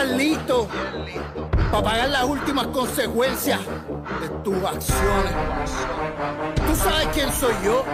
[0.00, 0.68] Tienes que estar listo
[1.70, 3.60] para pagar las últimas consecuencias
[4.20, 5.32] de tus acciones.
[6.66, 7.84] Tú sabes quién soy yo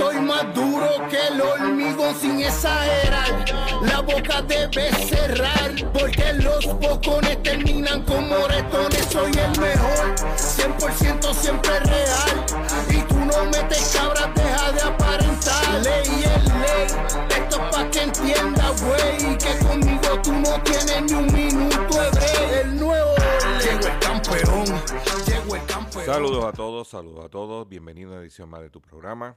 [0.00, 3.44] estoy más duro que el hormigón sin exagerar.
[3.82, 9.06] La boca debe cerrar, porque los bocones terminan como moretones.
[9.10, 12.46] Soy el mejor, 100% siempre real.
[12.88, 15.82] Y tú no metes cabras, deja de aparentar.
[15.82, 16.86] Ley es ley,
[17.36, 19.38] esto es pa' que entienda, güey.
[19.38, 22.64] Que conmigo tú no tienes ni un minuto de break.
[22.64, 23.14] El nuevo
[23.62, 24.64] llegó el campeón,
[25.26, 26.06] llegó el campeón.
[26.06, 27.68] Saludos a todos, saludos a todos.
[27.68, 29.36] Bienvenido a una edición más de tu programa,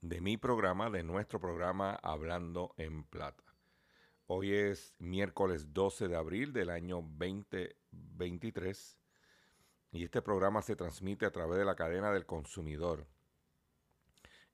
[0.00, 3.42] de mi programa, de nuestro programa Hablando en Plata.
[4.26, 8.98] Hoy es miércoles 12 de abril del año 2023
[9.90, 13.06] y este programa se transmite a través de la cadena del consumidor.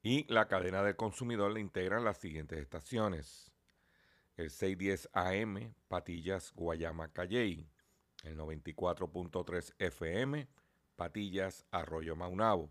[0.03, 3.53] Y la cadena del consumidor le integran las siguientes estaciones.
[4.37, 7.69] El 610 AM, Patillas, Guayama, Calley.
[8.23, 10.49] El 94.3 FM,
[10.97, 12.71] Patillas, Arroyo Maunabo.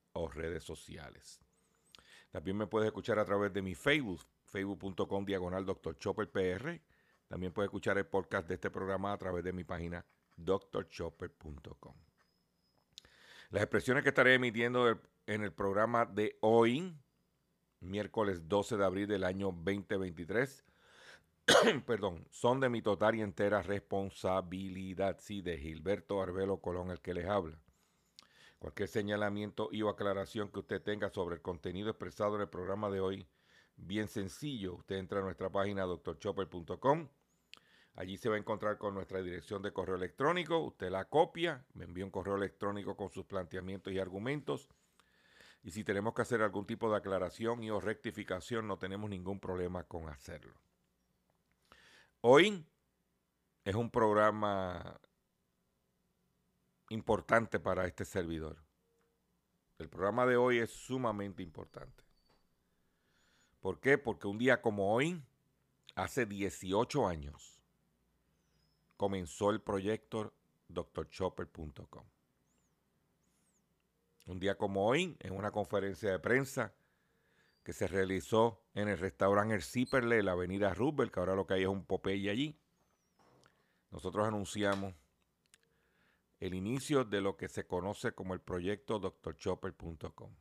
[0.13, 1.41] o redes sociales.
[2.31, 5.97] También me puedes escuchar a través de mi Facebook, facebook.com diagonal Dr.
[5.97, 6.81] Chopper PR.
[7.27, 10.05] También puedes escuchar el podcast de este programa a través de mi página
[10.37, 11.95] drchopper.com.
[13.49, 16.95] Las expresiones que estaré emitiendo en el programa de hoy,
[17.81, 20.65] miércoles 12 de abril del año 2023,
[21.85, 27.13] perdón, son de mi total y entera responsabilidad, sí, de Gilberto Arbelo Colón, el que
[27.13, 27.61] les habla.
[28.61, 32.91] Cualquier señalamiento y o aclaración que usted tenga sobre el contenido expresado en el programa
[32.91, 33.27] de hoy,
[33.75, 37.09] bien sencillo, usted entra a nuestra página drchopper.com.
[37.95, 40.59] Allí se va a encontrar con nuestra dirección de correo electrónico.
[40.59, 44.69] Usted la copia, me envía un correo electrónico con sus planteamientos y argumentos.
[45.63, 49.39] Y si tenemos que hacer algún tipo de aclaración y o rectificación, no tenemos ningún
[49.39, 50.53] problema con hacerlo.
[52.21, 52.63] Hoy
[53.65, 55.01] es un programa
[56.91, 58.57] importante para este servidor.
[59.79, 62.03] El programa de hoy es sumamente importante.
[63.61, 63.97] ¿Por qué?
[63.97, 65.23] Porque un día como hoy,
[65.95, 67.61] hace 18 años,
[68.97, 70.33] comenzó el proyecto
[70.67, 72.05] drchopper.com.
[74.25, 76.73] Un día como hoy, en una conferencia de prensa
[77.63, 81.53] que se realizó en el restaurante El Ciperle la avenida Roosevelt, que ahora lo que
[81.53, 82.59] hay es un Popeye allí,
[83.91, 84.93] nosotros anunciamos
[86.41, 90.35] el inicio de lo que se conoce como el proyecto drchopper.com.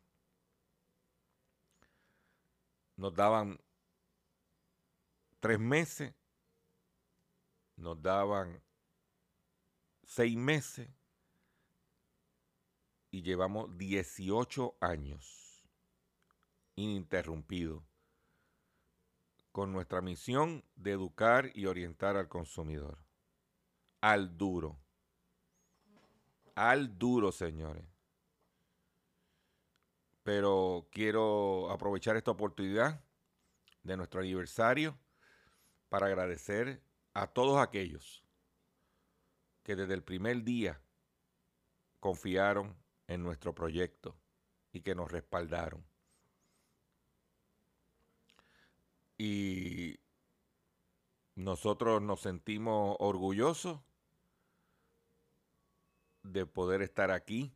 [2.97, 3.61] Nos daban
[5.41, 6.14] tres meses,
[7.76, 8.62] nos daban
[10.02, 10.88] seis meses
[13.11, 15.62] y llevamos 18 años
[16.76, 17.85] ininterrumpidos
[19.52, 23.05] con nuestra misión de educar y orientar al consumidor,
[24.00, 24.80] al duro
[26.55, 27.85] al duro, señores.
[30.23, 33.02] Pero quiero aprovechar esta oportunidad
[33.82, 34.99] de nuestro aniversario
[35.88, 36.82] para agradecer
[37.14, 38.23] a todos aquellos
[39.62, 40.81] que desde el primer día
[41.99, 42.76] confiaron
[43.06, 44.17] en nuestro proyecto
[44.73, 45.85] y que nos respaldaron.
[49.19, 50.00] Y
[51.35, 53.81] nosotros nos sentimos orgullosos
[56.22, 57.52] de poder estar aquí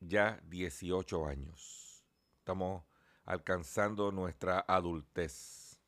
[0.00, 2.04] ya 18 años.
[2.38, 2.84] Estamos
[3.24, 5.78] alcanzando nuestra adultez.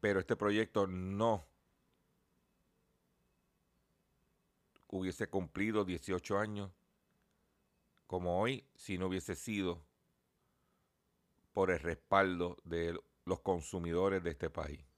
[0.00, 1.44] Pero este proyecto no
[4.88, 6.70] hubiese cumplido 18 años
[8.06, 9.84] como hoy si no hubiese sido
[11.52, 14.89] por el respaldo de los consumidores de este país.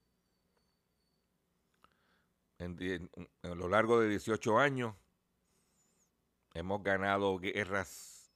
[2.62, 3.10] En,
[3.42, 4.94] a lo largo de 18 años
[6.54, 8.32] hemos ganado guerras,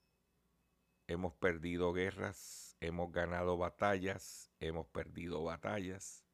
[1.06, 6.24] hemos perdido guerras, hemos ganado batallas, hemos perdido batallas.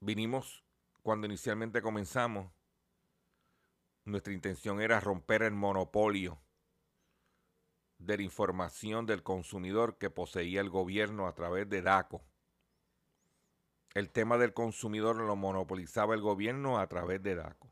[0.00, 0.64] Vinimos
[1.02, 2.52] cuando inicialmente comenzamos,
[4.04, 6.42] nuestra intención era romper el monopolio
[7.98, 12.24] de la información del consumidor que poseía el gobierno a través de DACO.
[13.94, 17.70] El tema del consumidor lo monopolizaba el gobierno a través de DACO.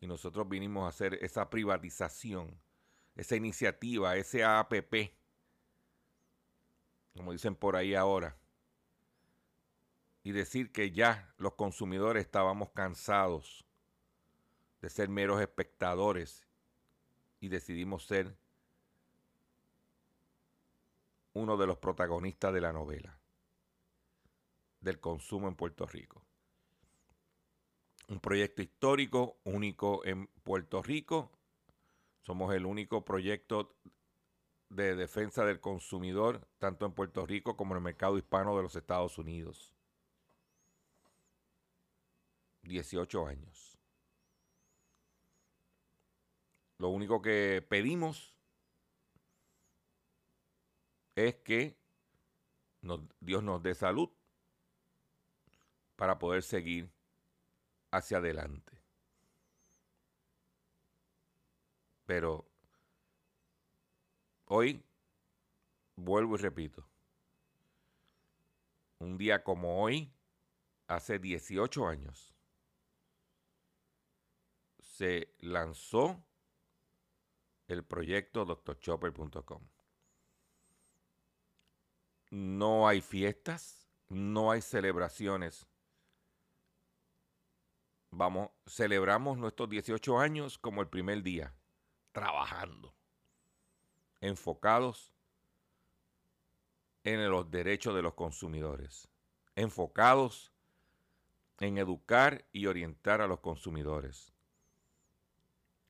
[0.00, 2.60] Y nosotros vinimos a hacer esa privatización,
[3.14, 5.12] esa iniciativa, ese APP,
[7.16, 8.36] como dicen por ahí ahora,
[10.24, 13.64] y decir que ya los consumidores estábamos cansados
[14.80, 16.44] de ser meros espectadores
[17.40, 18.36] y decidimos ser
[21.34, 23.18] uno de los protagonistas de la novela
[24.80, 26.24] del consumo en Puerto Rico.
[28.08, 31.30] Un proyecto histórico único en Puerto Rico.
[32.22, 33.76] Somos el único proyecto
[34.70, 38.76] de defensa del consumidor, tanto en Puerto Rico como en el mercado hispano de los
[38.76, 39.74] Estados Unidos.
[42.62, 43.78] 18 años.
[46.78, 48.34] Lo único que pedimos
[51.16, 51.76] es que
[53.20, 54.10] Dios nos dé salud
[55.98, 56.88] para poder seguir
[57.90, 58.80] hacia adelante.
[62.06, 62.48] Pero
[64.44, 64.80] hoy,
[65.96, 66.88] vuelvo y repito,
[69.00, 70.14] un día como hoy,
[70.86, 72.32] hace 18 años,
[74.78, 76.24] se lanzó
[77.66, 79.68] el proyecto drchopper.com.
[82.30, 85.66] No hay fiestas, no hay celebraciones
[88.10, 91.54] vamos, celebramos nuestros 18 años como el primer día,
[92.12, 92.94] trabajando,
[94.20, 95.12] enfocados
[97.04, 99.08] en los derechos de los consumidores,
[99.56, 100.52] enfocados
[101.60, 104.32] en educar y orientar a los consumidores.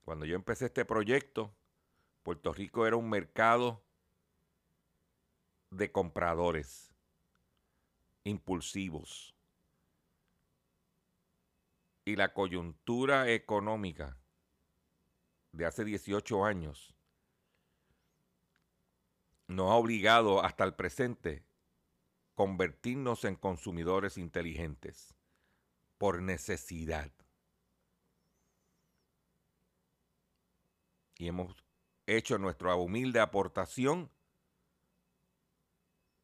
[0.04, 1.52] Cuando yo empecé este proyecto,
[2.22, 3.82] Puerto Rico era un mercado
[5.70, 6.94] de compradores
[8.24, 9.37] impulsivos
[12.08, 14.16] y la coyuntura económica
[15.52, 16.94] de hace 18 años
[19.46, 21.44] nos ha obligado hasta el presente
[22.34, 25.14] convertirnos en consumidores inteligentes
[25.98, 27.12] por necesidad.
[31.18, 31.62] Y hemos
[32.06, 34.10] hecho nuestra humilde aportación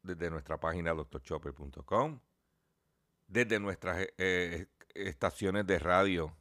[0.01, 2.21] desde nuestra página doctorchopper.com,
[3.27, 6.35] desde nuestras eh, estaciones de radio,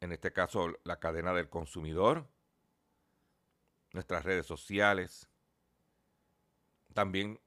[0.00, 2.26] en este caso la cadena del consumidor,
[3.92, 5.28] nuestras redes sociales,
[6.92, 7.40] también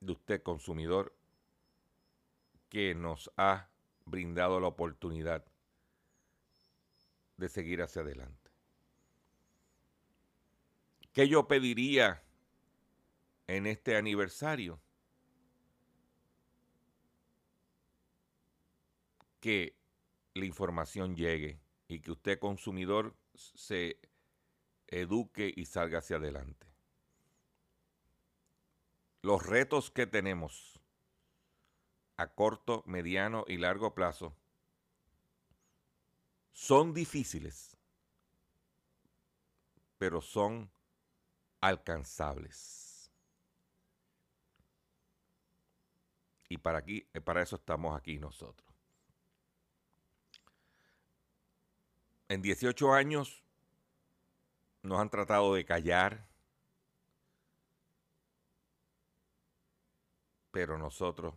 [0.00, 1.14] de usted consumidor
[2.68, 3.68] que nos ha
[4.04, 5.44] brindado la oportunidad
[7.36, 8.50] de seguir hacia adelante.
[11.12, 12.22] ¿Qué yo pediría
[13.46, 14.80] en este aniversario?
[19.46, 19.78] Que
[20.34, 24.00] la información llegue y que usted consumidor se
[24.88, 26.66] eduque y salga hacia adelante.
[29.22, 30.80] Los retos que tenemos
[32.16, 34.34] a corto, mediano y largo plazo
[36.50, 37.76] son difíciles,
[39.96, 40.68] pero son
[41.60, 43.12] alcanzables.
[46.48, 48.65] Y para, aquí, para eso estamos aquí nosotros.
[52.28, 53.42] En 18 años
[54.82, 56.26] nos han tratado de callar,
[60.50, 61.34] pero nosotros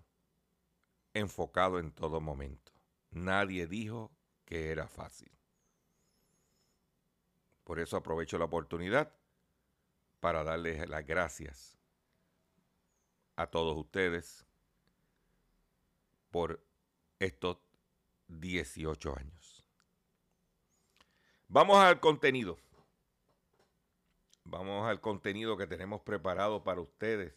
[1.13, 2.71] enfocado en todo momento.
[3.11, 4.11] Nadie dijo
[4.45, 5.31] que era fácil.
[7.63, 9.13] Por eso aprovecho la oportunidad
[10.19, 11.77] para darles las gracias
[13.35, 14.45] a todos ustedes
[16.31, 16.63] por
[17.19, 17.57] estos
[18.27, 19.58] 18 años.
[21.51, 22.59] Vamos al contenido.
[24.43, 27.33] Vamos al contenido que tenemos preparado para ustedes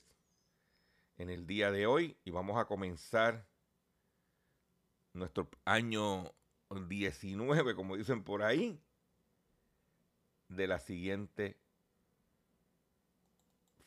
[1.17, 3.47] en el día de hoy y vamos a comenzar
[5.15, 6.31] nuestro año
[6.71, 8.79] 19, como dicen por ahí,
[10.49, 11.57] de la siguiente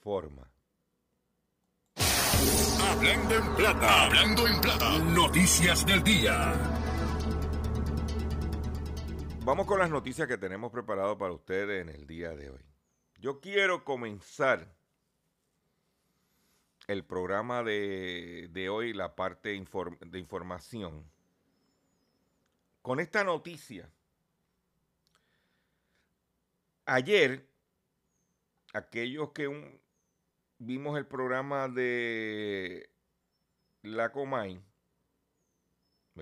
[0.02, 0.50] forma.
[2.82, 6.85] Hablando en plata, hablando en plata, noticias del día.
[9.46, 12.66] Vamos con las noticias que tenemos preparado para ustedes en el día de hoy.
[13.20, 14.76] Yo quiero comenzar
[16.88, 21.08] el programa de, hoy, la parte de información,
[22.82, 23.88] con esta noticia.
[26.88, 27.48] Ayer,
[28.74, 29.80] aquellos que
[30.58, 32.90] vimos el programa de
[33.84, 34.60] la Comay,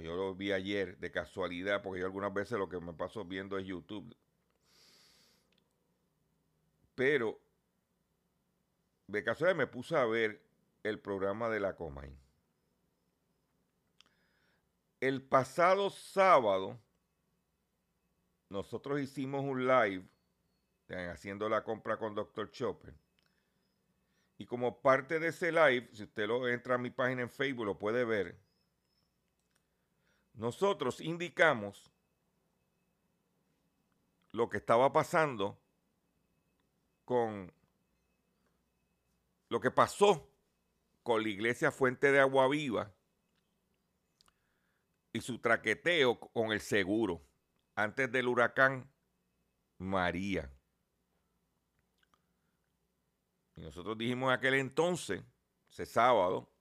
[0.02, 3.58] yo lo vi ayer de casualidad, porque yo algunas veces lo que me paso viendo
[3.58, 4.16] es YouTube.
[6.96, 7.40] Pero
[9.08, 10.42] de casualidad me puse a ver
[10.82, 12.18] el programa de la Comay.
[15.00, 16.80] El pasado sábado,
[18.50, 20.08] nosotros hicimos un live
[21.12, 22.52] haciendo la compra con Dr.
[22.52, 22.94] Chopper.
[24.38, 27.66] Y como parte de ese live, si usted lo entra a mi página en Facebook,
[27.66, 28.40] lo puede ver.
[30.34, 31.92] Nosotros indicamos
[34.32, 35.60] lo que estaba pasando
[37.06, 37.54] con
[39.50, 40.28] lo que pasó
[41.04, 42.92] con la iglesia Fuente de Agua Viva
[45.12, 47.22] y su traqueteo con el seguro
[47.76, 48.92] antes del huracán
[49.78, 50.52] María.
[53.56, 55.24] Y nosotros dijimos aquel entonces,
[55.70, 56.52] ese sábado,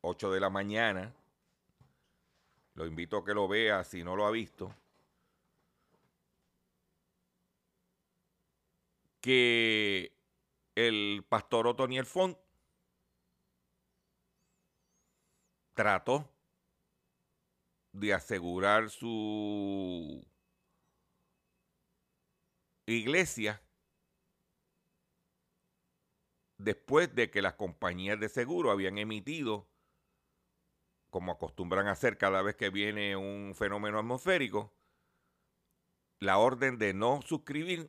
[0.00, 1.14] 8 de la mañana,
[2.74, 4.74] lo invito a que lo vea si no lo ha visto,
[9.20, 10.12] que
[10.74, 12.36] el pastor Otoniel Font
[15.74, 16.28] trató
[17.92, 20.24] de asegurar su
[22.86, 23.62] iglesia
[26.58, 29.68] después de que las compañías de seguro habían emitido,
[31.14, 34.74] como acostumbran a hacer cada vez que viene un fenómeno atmosférico,
[36.18, 37.88] la orden de no suscribir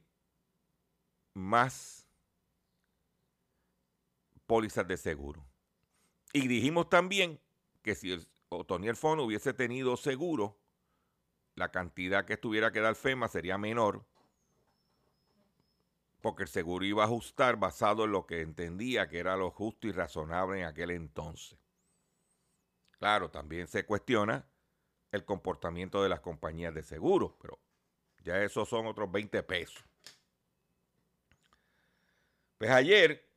[1.33, 2.07] más
[4.45, 5.43] pólizas de seguro.
[6.33, 7.41] Y dijimos también
[7.81, 10.59] que si el Otoniel Fondo hubiese tenido seguro,
[11.55, 14.05] la cantidad que tuviera que dar FEMA sería menor
[16.21, 19.87] porque el seguro iba a ajustar basado en lo que entendía que era lo justo
[19.87, 21.64] y razonable en aquel entonces.
[22.99, 24.45] Claro, también se cuestiona
[25.11, 27.59] el comportamiento de las compañías de seguros, pero
[28.23, 29.83] ya esos son otros 20 pesos.
[32.57, 33.29] Pues ayer,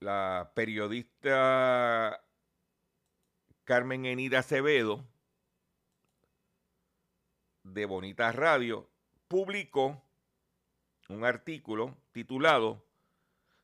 [0.00, 2.22] la periodista
[3.64, 5.06] Carmen Enida Acevedo,
[7.62, 8.90] de Bonita Radio,
[9.28, 10.02] publicó
[11.08, 12.84] un artículo titulado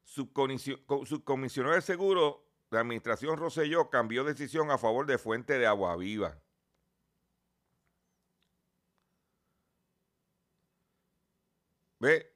[0.05, 6.41] Subcomisionado de Seguro de Administración Roselló cambió decisión a favor de Fuente de Agua Viva.
[12.01, 12.33] Ve,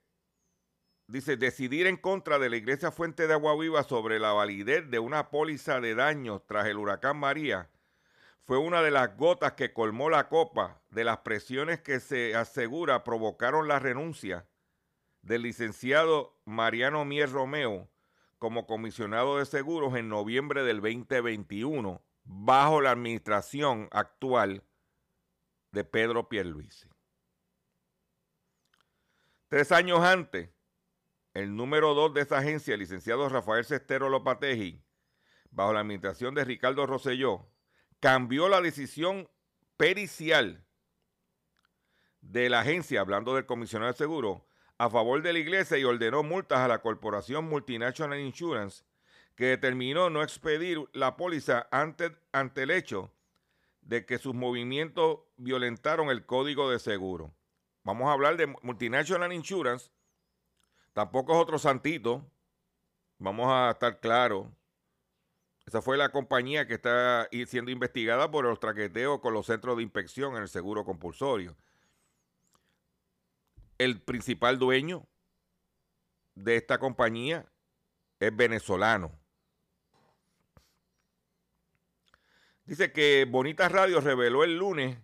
[1.07, 4.99] dice, decidir en contra de la Iglesia Fuente de Agua Viva sobre la validez de
[4.99, 7.71] una póliza de daños tras el huracán María
[8.45, 13.05] fue una de las gotas que colmó la copa de las presiones que se asegura
[13.05, 14.49] provocaron la renuncia
[15.23, 17.92] del licenciado Mariano Mier Romeo
[18.43, 24.65] como comisionado de seguros en noviembre del 2021 bajo la administración actual
[25.71, 26.89] de Pedro Pierluisi.
[29.47, 30.51] Tres años antes,
[31.35, 34.83] el número dos de esa agencia, el licenciado Rafael Cestero Lopateji,
[35.53, 37.49] bajo la administración de Ricardo Rosselló,
[38.01, 39.31] cambió la decisión
[39.77, 40.67] pericial
[42.21, 44.43] de la agencia, hablando del comisionado de seguros,
[44.83, 48.83] a favor de la iglesia y ordenó multas a la corporación Multinational Insurance,
[49.37, 53.13] que determinó no expedir la póliza ante, ante el hecho
[53.83, 57.33] de que sus movimientos violentaron el código de seguro.
[57.85, 59.93] Vamos a hablar de Multinational Insurance,
[60.95, 62.29] tampoco es otro santito,
[63.19, 64.49] vamos a estar claros.
[65.65, 69.85] Esa fue la compañía que está siendo investigada por los traqueteos con los centros de
[69.85, 71.57] inspección en el seguro compulsorio
[73.85, 75.09] el principal dueño
[76.35, 77.47] de esta compañía
[78.21, 79.19] es venezolano.
[82.65, 84.97] Dice que Bonita Radio reveló el lunes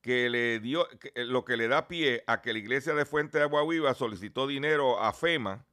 [0.00, 3.38] que le dio eh, lo que le da pie a que la iglesia de Fuente
[3.38, 5.66] de Agua Viva solicitó dinero a FEMA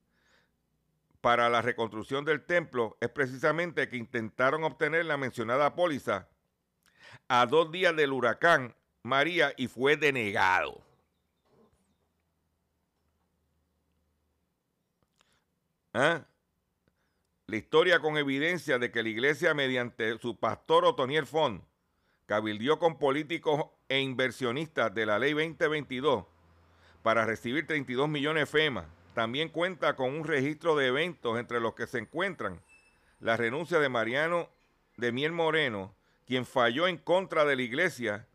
[1.22, 6.28] para la reconstrucción del templo es precisamente que intentaron obtener la mencionada póliza
[7.28, 10.84] a dos días del huracán María y fue denegado.
[15.94, 16.26] ¿Ah?
[17.46, 21.64] La historia con evidencia de que la iglesia, mediante su pastor Otoniel Font,
[22.26, 26.26] cabildió con políticos e inversionistas de la ley 2022
[27.04, 28.86] para recibir 32 millones FEMA.
[29.14, 32.62] También cuenta con un registro de eventos entre los que se encuentran
[33.20, 34.50] la renuncia de Mariano
[34.98, 35.96] de Miel Moreno,
[36.26, 38.28] quien falló en contra de la iglesia,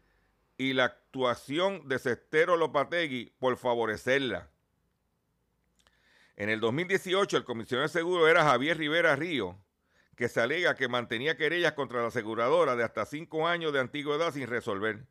[0.57, 4.51] y la actuación de Cestero Lopategui por favorecerla.
[6.39, 9.59] En el 2018, el comisionado de seguro era Javier Rivera Río,
[10.15, 14.33] que se alega que mantenía querellas contra la aseguradora de hasta cinco años de antigüedad
[14.33, 15.05] sin resolver.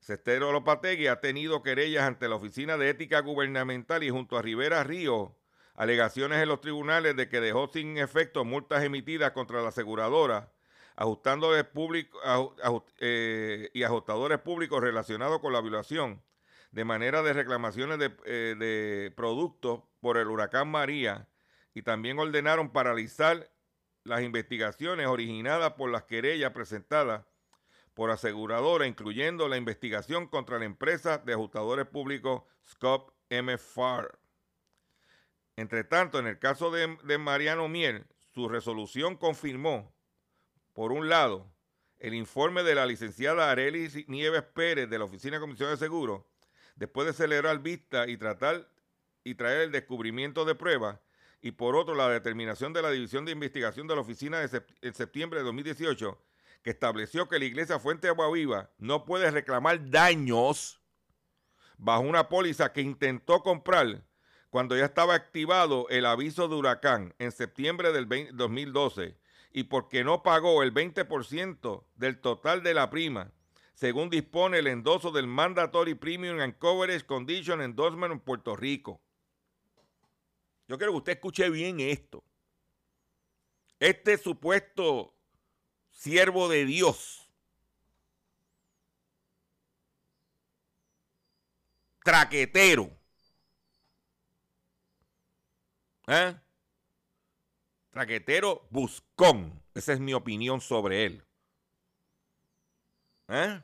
[0.00, 4.82] Cestero Lopategui ha tenido querellas ante la Oficina de Ética Gubernamental y junto a Rivera
[4.82, 5.36] Río
[5.76, 10.52] alegaciones en los tribunales de que dejó sin efecto multas emitidas contra la aseguradora,
[10.96, 11.66] ajustadores
[12.98, 16.20] eh, y ajustadores públicos relacionados con la violación
[16.72, 21.28] de manera de reclamaciones de, eh, de productos por el huracán María
[21.74, 23.50] y también ordenaron paralizar
[24.04, 27.24] las investigaciones originadas por las querellas presentadas
[27.94, 34.18] por aseguradora, incluyendo la investigación contra la empresa de ajustadores públicos Scop MFAR.
[35.56, 39.92] Entre tanto, en el caso de, Mariano Miel, su resolución confirmó,
[40.72, 41.50] por un lado,
[41.98, 46.22] el informe de la licenciada Arelis Nieves Pérez de la Oficina de Comisión de Seguros,
[46.76, 48.68] después de celebrar vista y tratar
[49.24, 50.98] y traer el descubrimiento de pruebas,
[51.40, 55.38] y por otro, la determinación de la División de Investigación de la Oficina en septiembre
[55.38, 56.18] de 2018
[56.62, 60.80] que estableció que la iglesia Fuente de Agua Viva no puede reclamar daños
[61.76, 64.04] bajo una póliza que intentó comprar
[64.50, 69.16] cuando ya estaba activado el aviso de huracán en septiembre del 2012
[69.52, 73.32] y porque no pagó el 20% del total de la prima,
[73.74, 79.00] según dispone el endoso del Mandatory Premium and Coverage Condition Endorsement en Puerto Rico.
[80.68, 82.22] Yo quiero que usted escuche bien esto.
[83.80, 85.14] Este supuesto
[85.90, 87.30] siervo de Dios,
[92.04, 92.90] traquetero,
[96.06, 96.36] ¿eh?
[97.90, 99.62] traquetero buscón.
[99.74, 101.24] Esa es mi opinión sobre él.
[103.28, 103.62] ¿Eh?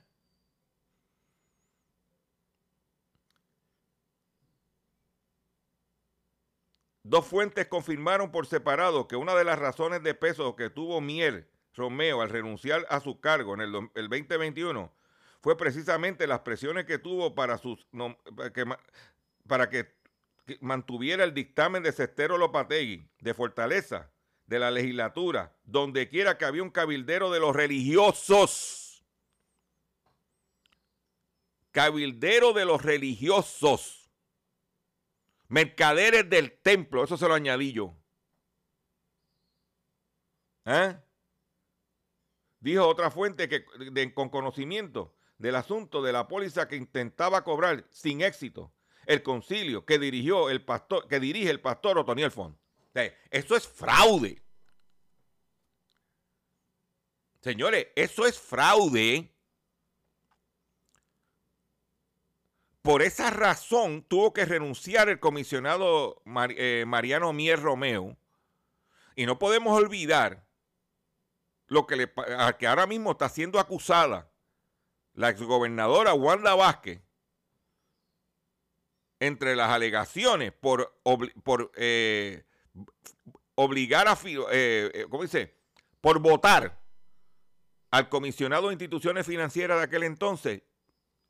[7.04, 11.50] Dos fuentes confirmaron por separado que una de las razones de peso que tuvo Mier
[11.74, 14.90] Romeo al renunciar a su cargo en el, 2021
[15.42, 17.86] fue precisamente las presiones que tuvo para, sus,
[18.54, 18.64] que,
[19.46, 19.92] para que,
[20.60, 24.10] mantuviera el dictamen de Cestero Lopategui de Fortaleza
[24.46, 29.04] de la legislatura, donde quiera que había un cabildero de los religiosos.
[31.70, 34.03] Cabildero de los religiosos.
[35.48, 37.94] Mercaderes del templo, eso se lo añadí yo.
[40.64, 40.96] ¿Eh?
[42.60, 43.64] Dijo otra fuente que,
[44.14, 48.72] con conocimiento del asunto de la póliza que intentaba cobrar sin éxito
[49.06, 52.56] el concilio que dirigió el pastor, que dirige el pastor Otoniel Font.
[53.30, 54.42] eso es fraude.
[57.42, 59.33] Señores, eso es fraude.
[62.84, 68.18] Por esa razón tuvo que renunciar el comisionado eh, Mariano Mier Romeo.
[69.16, 70.46] Y no podemos olvidar
[71.66, 72.12] lo que, le,
[72.58, 74.30] que ahora mismo está siendo acusada
[75.14, 77.00] la exgobernadora Wanda Vázquez
[79.18, 80.94] entre las alegaciones por,
[81.76, 82.44] eh,
[83.54, 85.56] obligar a, eh, eh, ¿cómo dice?
[86.02, 86.84] Por votar
[87.90, 90.64] al comisionado de instituciones financieras de aquel entonces,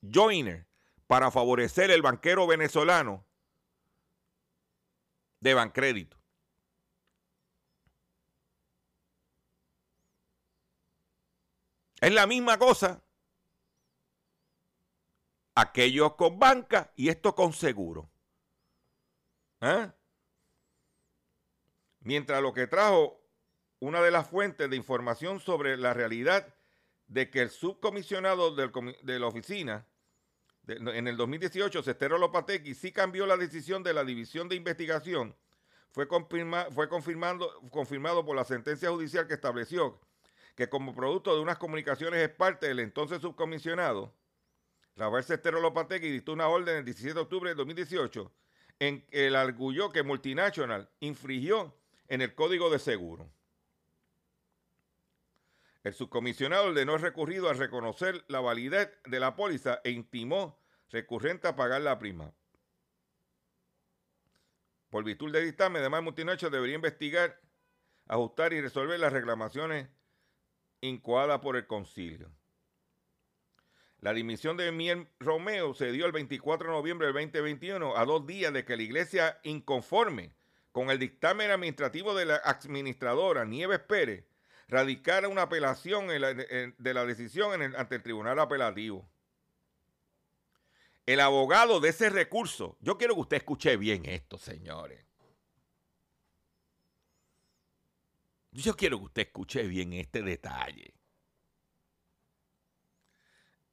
[0.02, 0.66] Joiner,
[1.06, 3.24] para favorecer el banquero venezolano
[5.40, 6.16] de Bancrédito.
[12.00, 13.02] Es la misma cosa.
[15.54, 18.10] Aquellos con banca y esto con seguro.
[19.60, 19.90] ¿Eh?
[22.00, 23.20] Mientras lo que trajo
[23.78, 26.54] una de las fuentes de información sobre la realidad
[27.06, 29.86] de que el subcomisionado de la oficina
[30.66, 35.35] en el 2018, Cestero Lopategui, sí cambió la decisión de la División de Investigación,
[35.90, 40.00] fue, confirmado por la sentencia judicial que estableció
[40.57, 44.14] que como producto de unas comunicaciones es parte del entonces subcomisionado,
[44.96, 48.33] Rafael Cestero Lopategui dictó una orden el 17 de octubre de 2018
[48.79, 51.74] en que el arguyó que Multinational infringió
[52.09, 53.29] en el Código de Seguro.
[55.84, 60.58] El subcomisionado ordenó recurrido a reconocer la validez de la póliza e intimó
[60.90, 62.32] recurrente a pagar la prima.
[64.88, 67.38] Por virtud de dictamen, además Multinational debería investigar,
[68.08, 69.90] ajustar y resolver las reclamaciones
[70.80, 72.30] incoadas por el concilio.
[74.00, 78.26] La dimisión de Miel Romeo se dio el 24 de noviembre del 2021, a dos
[78.26, 80.34] días de que la iglesia inconforme
[80.72, 84.24] con el dictamen administrativo de la administradora Nieves Pérez
[84.68, 89.09] radicara una apelación de la decisión ante el tribunal apelativo.
[91.07, 95.05] El abogado de ese recurso, yo quiero que usted escuche bien esto, señores.
[98.53, 100.94] Yo quiero que usted escuche bien este detalle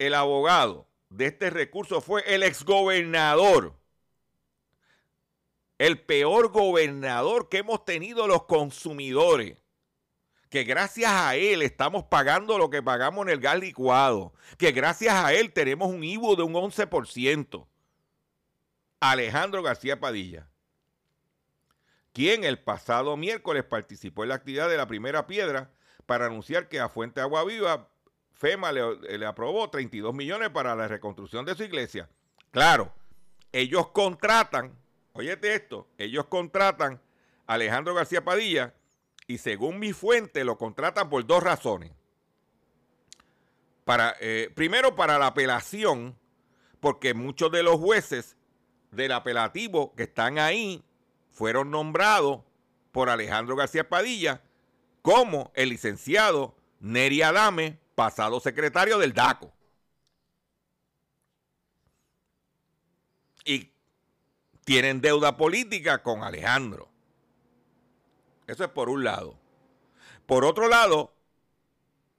[0.02, 3.78] el abogado de este recurso fue el exgobernador.
[5.78, 9.61] El peor gobernador que hemos tenido los consumidores.
[10.52, 14.34] Que gracias a él estamos pagando lo que pagamos en el gas licuado.
[14.58, 17.66] Que gracias a él tenemos un IVU de un 11%.
[19.00, 20.50] Alejandro García Padilla.
[22.12, 25.72] Quien el pasado miércoles participó en la actividad de la primera piedra
[26.06, 27.88] para anunciar que a Fuente Agua Viva
[28.34, 32.10] FEMA le, aprobó 32 millones para la reconstrucción de su iglesia.
[32.52, 32.92] Claro,
[33.54, 34.78] ellos contratan,
[35.14, 37.00] óyete esto, ellos contratan
[37.48, 38.74] a Alejandro García Padilla
[39.28, 41.92] y según mi fuente lo contratan por dos razones.
[44.20, 46.18] Eh, primero, para la apelación,
[46.80, 48.38] porque muchos de los jueces
[48.92, 50.84] del apelativo que están ahí
[51.32, 52.42] fueron nombrados
[52.92, 54.42] por Alejandro García Padilla
[55.02, 59.52] como el licenciado Neri Adame pasado secretario del DACO.
[63.44, 63.72] Y
[64.64, 66.91] tienen deuda política con Alejandro.
[68.52, 69.40] Eso es por un lado.
[70.26, 71.16] Por otro lado,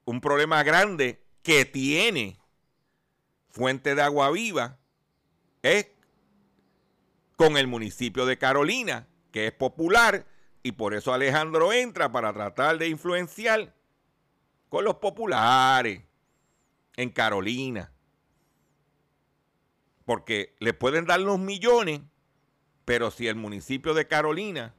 [0.07, 2.41] un problema grande que tiene
[3.51, 4.79] Fuente de Agua Viva
[5.61, 5.89] es
[7.37, 10.25] con el municipio de Carolina, que es popular,
[10.63, 13.75] y por eso Alejandro entra para tratar de influenciar
[14.71, 16.01] con los populares
[16.97, 17.93] en Carolina.
[20.07, 22.01] Porque le pueden dar los millones,
[22.87, 24.75] pero si el municipio de Carolina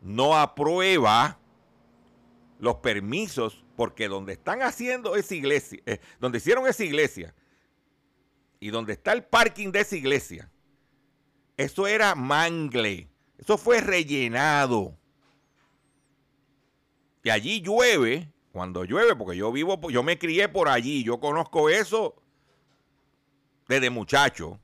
[0.00, 1.38] no aprueba
[2.58, 7.34] los permisos, porque donde están haciendo esa iglesia, eh, donde hicieron esa iglesia
[8.58, 10.50] y donde está el parking de esa iglesia,
[11.56, 14.96] eso era mangle, eso fue rellenado.
[17.22, 21.68] Y allí llueve cuando llueve, porque yo vivo, yo me crié por allí, yo conozco
[21.68, 22.22] eso
[23.68, 24.58] desde muchacho.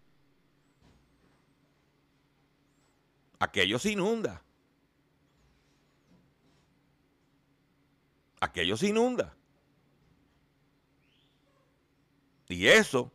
[3.39, 4.43] Aquello se inunda.
[8.43, 9.37] Aquello se inunda.
[12.49, 13.13] Y eso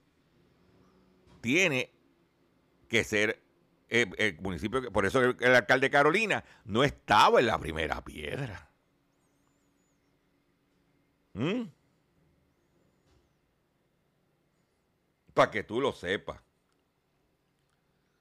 [1.41, 1.91] tiene
[2.87, 3.43] que ser
[3.89, 8.01] el, eh, el municipio, por eso el, alcalde de Carolina no estaba en la primera
[8.05, 8.71] piedra.
[11.33, 11.63] ¿Mm?
[15.33, 16.41] Para que tú lo sepas.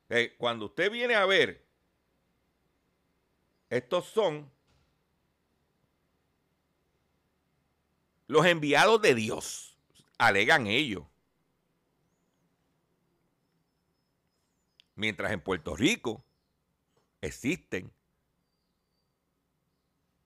[0.08, 1.64] Eh, cuando usted viene a ver,
[3.70, 4.55] estos son
[8.26, 9.76] los enviados de Dios,
[10.18, 11.04] alegan ellos.
[14.94, 16.24] Mientras en Puerto Rico
[17.20, 17.92] existen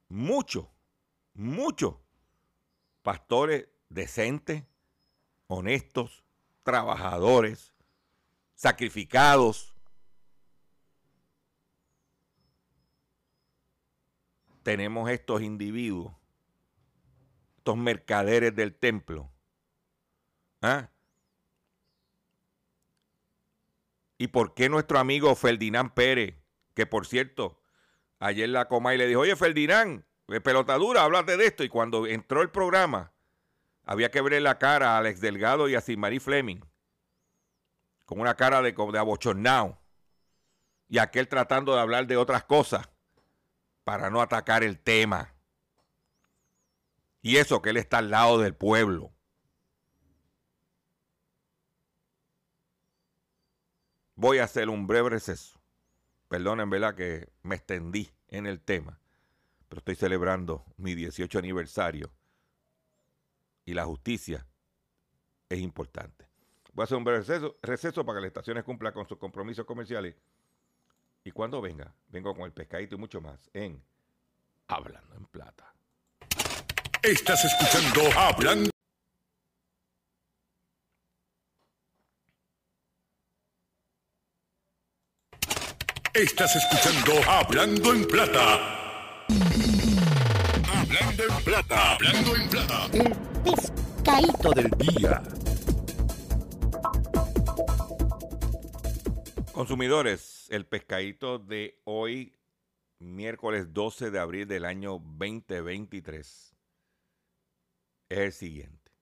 [0.09, 0.67] muchos,
[1.35, 1.97] muchos
[3.03, 4.65] pastores decentes,
[5.49, 6.23] honestos,
[6.63, 7.75] trabajadores,
[8.55, 9.75] sacrificados.
[14.63, 16.15] Tenemos estos individuos,
[17.61, 19.31] estos mercaderes del templo.
[20.63, 20.89] ¿Ah?
[24.17, 26.37] ¿Y por qué nuestro amigo Ferdinand Pérez,
[26.75, 27.61] que por cierto,
[28.19, 30.05] ayer la coma y le dijo, oye Ferdinand,
[30.43, 31.63] pelotadura, háblate de esto.
[31.63, 33.13] Y cuando entró el programa,
[33.85, 36.61] había que verle la cara a Alex Delgado y a Marie Fleming.
[38.07, 39.79] Con una cara de, de abochornado.
[40.89, 42.89] Y aquel tratando de hablar de otras cosas
[43.85, 45.35] para no atacar el tema.
[47.23, 49.13] Y eso que él está al lado del pueblo.
[54.15, 55.61] Voy a hacer un breve receso.
[56.29, 56.95] Perdonen, ¿verdad?
[56.95, 59.01] Que me extendí en el tema
[59.71, 62.11] pero estoy celebrando mi 18 aniversario
[63.65, 64.45] y la justicia
[65.49, 66.27] es importante.
[66.73, 67.21] Voy a hacer un breve
[67.63, 70.17] receso, para que las estaciones cumplan con sus compromisos comerciales.
[71.23, 73.81] Y cuando venga, vengo con el pescadito y mucho más en
[74.67, 75.73] Hablando en Plata.
[77.03, 78.71] Estás escuchando Hablando.
[86.13, 89.25] Estás escuchando Hablando en Plata.
[90.69, 91.95] Hablando en Plata.
[91.95, 92.87] Hablando en Plata.
[92.93, 95.23] El pescadito del día.
[99.53, 102.37] Consumidores, el pescadito de hoy,
[102.99, 106.60] miércoles 12 de abril del año 2023,
[108.11, 108.93] es el siguiente.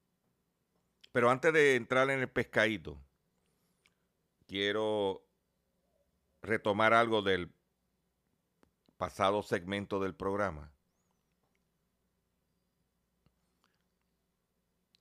[1.10, 3.02] Pero antes de entrar en el pescadito,
[4.46, 5.26] quiero
[6.42, 7.52] retomar algo del
[8.96, 10.72] pasado segmento del programa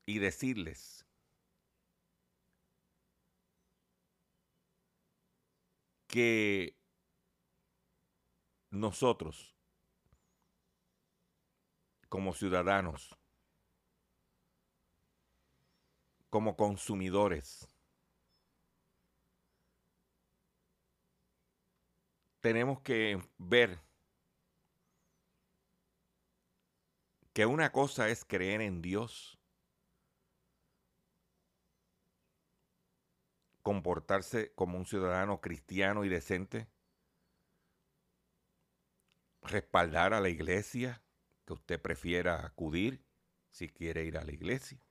[0.05, 1.05] y decirles
[6.07, 6.77] que
[8.69, 9.55] nosotros,
[12.07, 13.16] como ciudadanos,
[16.37, 17.67] como consumidores,
[22.41, 23.79] tenemos que ver
[27.33, 29.39] que una cosa es creer en Dios,
[33.63, 36.67] comportarse como un ciudadano cristiano y decente,
[39.41, 41.01] respaldar a la iglesia
[41.45, 43.03] que usted prefiera acudir
[43.49, 44.86] si quiere ir a la iglesia.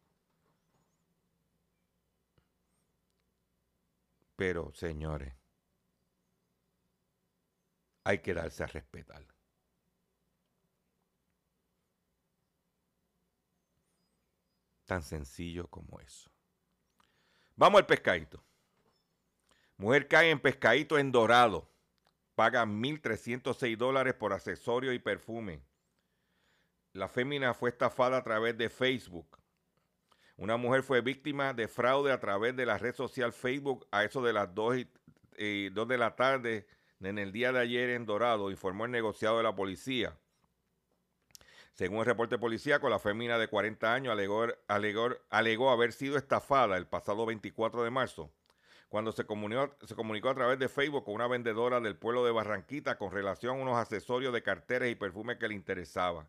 [4.36, 5.34] Pero, señores,
[8.04, 9.26] hay que darse a respetar.
[14.84, 16.30] Tan sencillo como eso.
[17.56, 18.44] Vamos al pescadito.
[19.78, 21.68] Mujer cae en pescadito en dorado.
[22.34, 25.62] Paga 1.306 dólares por accesorio y perfume.
[26.92, 29.38] La fémina fue estafada a través de Facebook.
[30.38, 34.22] Una mujer fue víctima de fraude a través de la red social Facebook a eso
[34.22, 34.86] de las 2,
[35.38, 36.66] y, 2 de la tarde
[37.00, 40.16] en el día de ayer en Dorado, informó el negociado de la policía.
[41.72, 44.12] Según el reporte policíaco, la fémina de 40 años
[44.68, 48.30] alegó, haber sido estafada el pasado 24 de marzo,
[48.88, 52.32] cuando se comunicó, se comunicó a través de Facebook con una vendedora del pueblo de
[52.32, 56.26] Barranquita con relación a unos accesorios de carteras y perfumes que le interesaba.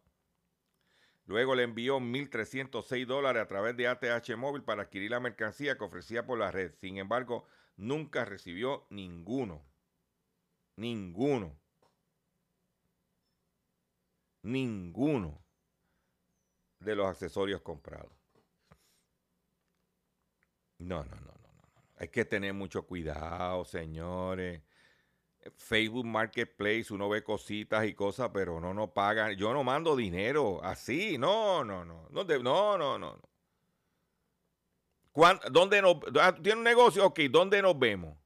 [1.28, 5.84] Luego le envió 1.306 dólares a través de ATH Móvil para adquirir la mercancía que
[5.84, 6.74] ofrecía por la red.
[6.80, 9.62] Sin embargo, nunca recibió ninguno.
[10.78, 11.60] Ninguno.
[14.44, 15.44] Ninguno
[16.80, 18.14] de los accesorios comprados.
[20.78, 21.84] No, no, no, no, no.
[21.98, 24.62] Hay que tener mucho cuidado, señores.
[25.56, 29.36] Facebook Marketplace, uno ve cositas y cosas, pero no no pagan.
[29.36, 31.18] Yo no mando dinero así.
[31.18, 32.08] No, no, no.
[32.12, 33.22] No, no, no, no.
[35.52, 37.06] ¿Dónde nos, ah, ¿Tiene un negocio?
[37.06, 38.18] Ok, ¿dónde nos vemos?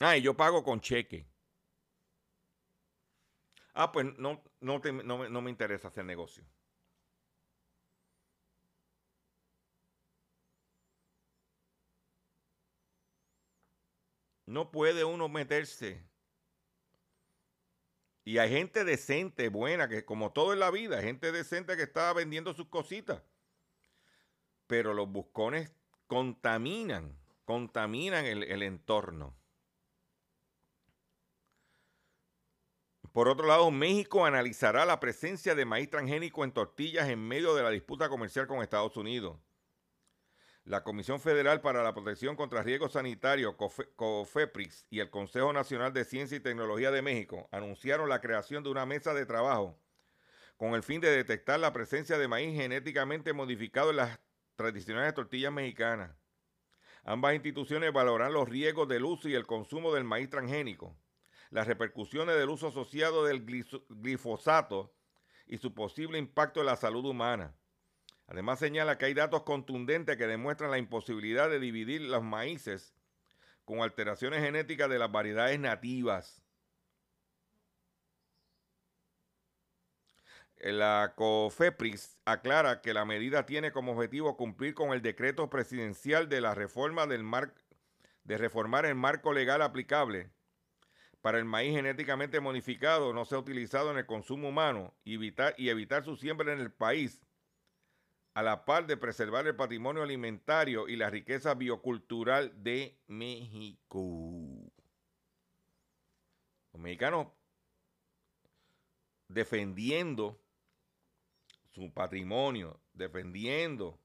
[0.00, 1.26] Ah, y yo pago con cheque.
[3.74, 6.44] Ah, pues no, no, no, me interesa hacer negocio.
[14.50, 16.04] No puede uno meterse.
[18.24, 21.84] Y hay gente decente, buena, que como todo en la vida, hay gente decente que
[21.84, 23.22] está vendiendo sus cositas.
[24.66, 25.72] Pero los buscones
[26.08, 29.36] contaminan, contaminan el entorno.
[33.12, 37.62] Por otro lado, México analizará la presencia de maíz transgénico en tortillas en medio de
[37.62, 39.38] la disputa comercial con Estados Unidos.
[40.70, 43.56] La Comisión Federal para la Protección contra Riesgos Sanitarios,
[43.96, 48.70] COFEPRIS, y el Consejo Nacional de Ciencia y Tecnología de México anunciaron la creación de
[48.70, 49.76] una mesa de trabajo
[50.56, 54.20] con el fin de detectar la presencia de maíz genéticamente modificado en las
[54.54, 56.12] tradicionales tortillas mexicanas.
[57.02, 60.96] Ambas instituciones valoran los riesgos del uso y el consumo del maíz transgénico
[61.50, 63.44] las repercusiones del uso asociado del
[63.88, 64.94] glifosato
[65.48, 67.56] y su posible impacto en la salud humana.
[68.30, 72.94] Además señala que hay datos contundentes que demuestran la imposibilidad de dividir los maíces
[73.64, 76.40] con alteraciones genéticas de las variedades nativas.
[80.58, 86.40] La COFEPRIS aclara que la medida tiene como objetivo cumplir con el decreto presidencial de
[86.40, 87.52] la reforma del mar,
[88.22, 90.30] de reformar el marco legal aplicable
[91.20, 95.68] para el maíz genéticamente modificado no sea utilizado en el consumo humano y evitar, y
[95.68, 97.20] evitar su siembra en el país,
[98.34, 104.00] a la par de preservar el patrimonio alimentario y la riqueza biocultural de México.
[106.72, 107.28] Los mexicanos
[109.28, 110.40] defendiendo
[111.72, 113.98] su patrimonio, defendiendo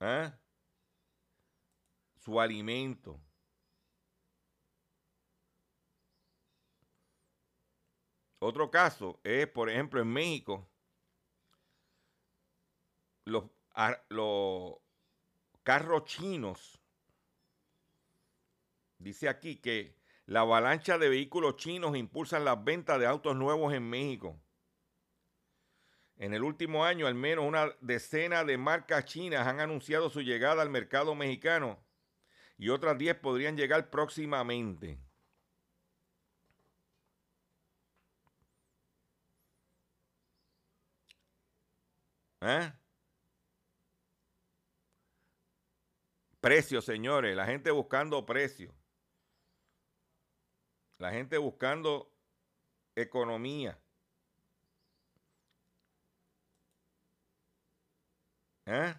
[0.00, 0.32] ¿eh?
[2.16, 3.20] su alimento.
[8.38, 10.68] Otro caso es, por ejemplo, en México,
[13.26, 13.44] los,
[14.08, 14.76] los
[15.62, 16.80] carros chinos.
[18.98, 23.88] Dice aquí que la avalancha de vehículos chinos impulsan las ventas de autos nuevos en
[23.88, 24.40] México.
[26.16, 30.62] En el último año, al menos una decena de marcas chinas han anunciado su llegada
[30.62, 31.78] al mercado mexicano
[32.56, 34.98] y otras 10 podrían llegar próximamente.
[42.40, 42.72] ¿Eh?
[46.40, 47.36] Precios, señores.
[47.36, 48.74] La gente buscando precios.
[50.98, 52.12] La gente buscando
[52.94, 53.78] economía.
[58.66, 58.94] ¿Eh?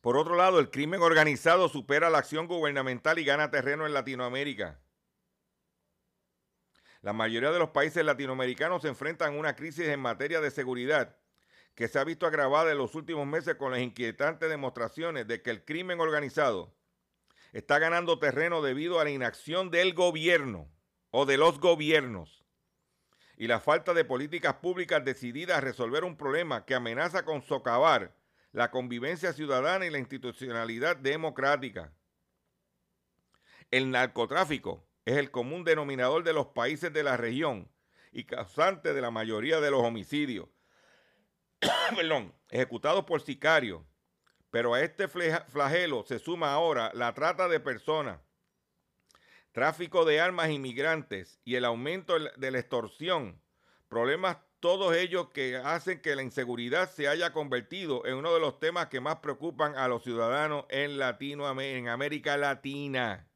[0.00, 4.80] Por otro lado, el crimen organizado supera la acción gubernamental y gana terreno en Latinoamérica.
[7.02, 11.19] La mayoría de los países latinoamericanos se enfrentan a una crisis en materia de seguridad
[11.74, 15.50] que se ha visto agravada en los últimos meses con las inquietantes demostraciones de que
[15.50, 16.74] el crimen organizado
[17.52, 20.70] está ganando terreno debido a la inacción del gobierno
[21.10, 22.44] o de los gobiernos
[23.40, 28.14] y la falta de políticas públicas decididas a resolver un problema que amenaza con socavar
[28.52, 31.90] la convivencia ciudadana y la institucionalidad democrática.
[33.70, 37.70] El narcotráfico es el común denominador de los países de la región
[38.12, 40.48] y causante de la mayoría de los homicidios,
[42.50, 43.82] ejecutados por sicarios.
[44.50, 48.20] Pero a este flagelo se suma ahora la trata de personas,
[49.52, 53.40] tráfico de armas inmigrantes y el aumento de la extorsión,
[53.88, 58.58] problemas todos ellos que hacen que la inseguridad se haya convertido en uno de los
[58.58, 63.29] temas que más preocupan a los ciudadanos en Latinoamérica, en América Latina.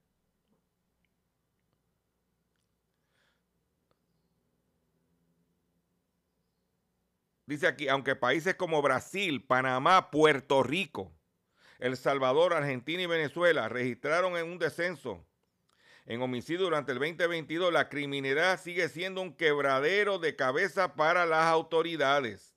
[7.54, 11.12] Dice aquí, aunque países como Brasil, Panamá, Puerto Rico,
[11.78, 15.24] El Salvador, Argentina y Venezuela registraron en un descenso
[16.04, 21.44] en homicidio durante el 2022, la criminalidad sigue siendo un quebradero de cabeza para las
[21.44, 22.56] autoridades.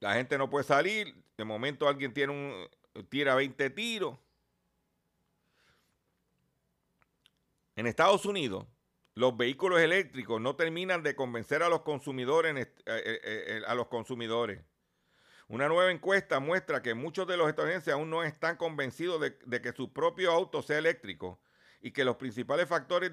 [0.00, 1.25] La gente no puede salir.
[1.36, 2.68] De momento alguien tiene un,
[3.08, 4.18] tira 20 tiros.
[7.74, 8.66] En Estados Unidos,
[9.14, 12.54] los vehículos eléctricos no terminan de convencer a los consumidores.
[12.56, 14.62] Eh, eh, eh, a los consumidores.
[15.48, 19.72] Una nueva encuesta muestra que muchos de los estadounidenses aún no están convencidos de, que
[19.72, 21.40] su propio auto sea eléctrico
[21.80, 23.12] y que los principales factores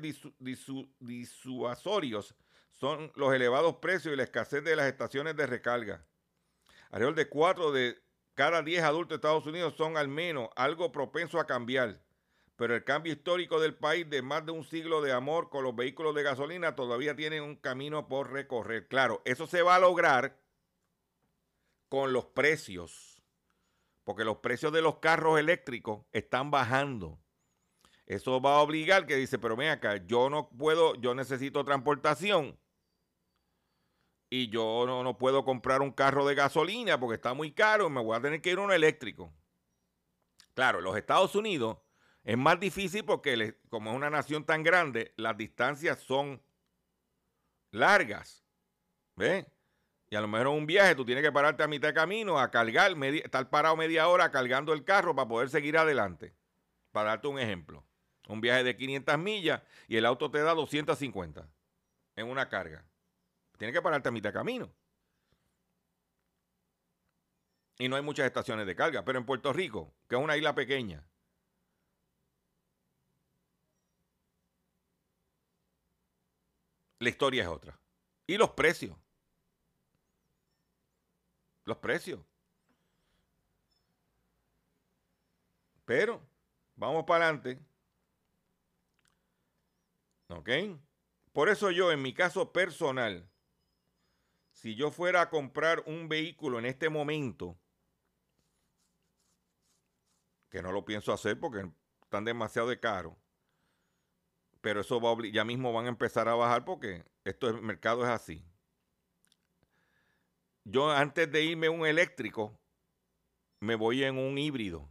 [0.99, 2.35] disuasorios
[2.71, 6.03] son los elevados precios y la escasez de las estaciones de recarga.
[6.89, 8.01] Alrededor de 4 de
[8.35, 12.01] cada 10 adultos de Estados Unidos son al menos algo propensos a cambiar.
[12.55, 15.75] Pero el cambio histórico del país de más de un siglo de amor con los
[15.75, 18.87] vehículos de gasolina todavía tiene un camino por recorrer.
[18.87, 20.39] Claro, eso se va a lograr
[21.89, 23.21] con los precios,
[24.03, 27.19] porque los precios de los carros eléctricos están bajando.
[28.05, 32.59] Eso va a obligar que dice, pero ven acá, yo no puedo, yo necesito transportación
[34.35, 38.17] y yo no, puedo comprar un carro de gasolina porque está muy caro, me voy
[38.17, 39.31] a tener que ir a uno eléctrico.
[40.55, 41.77] Claro, los Estados Unidos
[42.23, 46.41] es más difícil porque como es una nación tan grande, las distancias son
[47.69, 48.43] largas.
[49.15, 49.45] ¿Ves?
[50.09, 52.49] Y a lo mejor un viaje tú tienes que pararte a mitad de camino a
[52.49, 56.33] cargar, estar parado media hora cargando el carro para poder seguir adelante.
[56.91, 57.85] Para darte un ejemplo.
[58.27, 61.47] Un viaje de 500 millas y el auto te da 250
[62.15, 62.83] en una carga.
[63.57, 64.73] Tiene que pararte a mitad de camino.
[67.77, 69.03] Y no hay muchas estaciones de carga.
[69.03, 71.03] Pero en Puerto Rico, que es una isla pequeña,
[76.99, 77.79] la historia es otra.
[78.27, 78.95] Y los precios.
[81.65, 82.19] Los precios.
[85.85, 86.25] Pero,
[86.75, 87.59] vamos para adelante.
[90.29, 90.49] ¿Ok?
[91.31, 93.29] Por eso yo, en mi caso personal,
[94.63, 97.59] si yo fuera a comprar un vehículo en este momento,
[100.49, 101.69] que no lo pienso hacer porque
[102.01, 103.17] están demasiado de caro,
[104.61, 108.09] pero eso va ya mismo van a empezar a bajar porque esto el mercado es
[108.09, 108.41] así.
[110.63, 112.57] Yo antes de irme a un eléctrico,
[113.59, 114.89] me voy en un híbrido.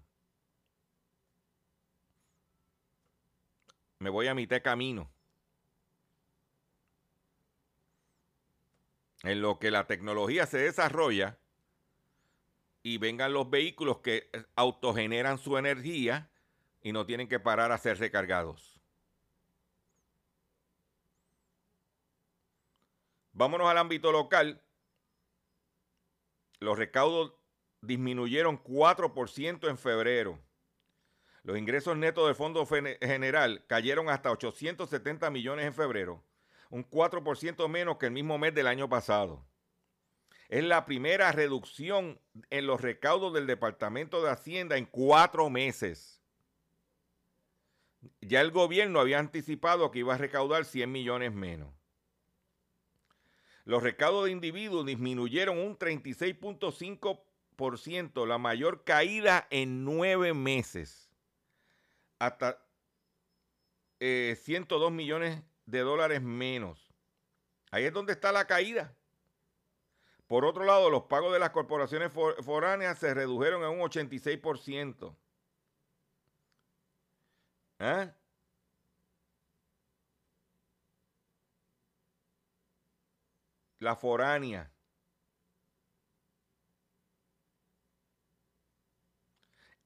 [4.01, 5.11] Me voy a mitad de camino.
[9.23, 11.39] En lo que la tecnología se desarrolla
[12.83, 16.31] y vengan los vehículos que autogeneran su energía
[16.83, 18.81] y no tienen que parar a ser recargados.
[23.33, 24.61] Vámonos al ámbito local.
[26.59, 27.33] Los recaudos
[27.81, 30.39] disminuyeron 4% en febrero.
[31.43, 36.23] Los ingresos netos del Fondo General cayeron hasta 870 millones en febrero,
[36.73, 39.45] un 4% menos que el mismo mes del año pasado.
[40.49, 42.19] Es la primera reducción
[42.49, 46.23] en los recaudos del Departamento de Hacienda en cuatro meses.
[48.23, 51.69] Ya el gobierno había anticipado que iba a recaudar 100 millones menos.
[53.65, 61.11] Los recaudos de individuos disminuyeron un 36.5%, la mayor caída en nueve meses
[62.19, 62.65] hasta
[64.01, 64.39] 102 eh,
[64.91, 66.93] millones de dólares menos.
[67.71, 68.97] Ahí es donde está la caída.
[70.27, 75.17] Por otro lado, los pagos de las corporaciones foráneas se redujeron en un 86%.
[77.79, 78.15] ¿Ah?
[83.81, 84.73] La foránea.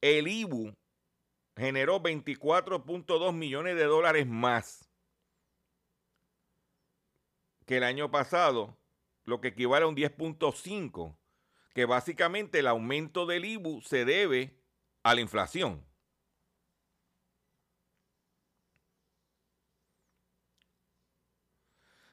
[0.01, 0.73] El IBU
[1.57, 4.86] generó 24.2 millones de dólares más
[7.67, 8.79] que el año pasado,
[9.25, 11.17] lo que equivale a un 10.5,
[11.75, 14.57] que básicamente el aumento del IBU se debe
[15.03, 15.85] a la inflación.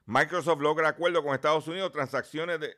[0.07, 2.76] Microsoft logra acuerdo con Estados Unidos transacciones de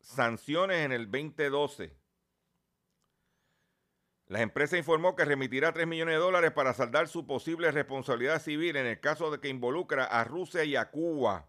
[0.00, 1.99] sanciones en el 2012.
[4.30, 8.76] La empresa informó que remitirá 3 millones de dólares para saldar su posible responsabilidad civil
[8.76, 11.48] en el caso de que involucra a Rusia y a Cuba.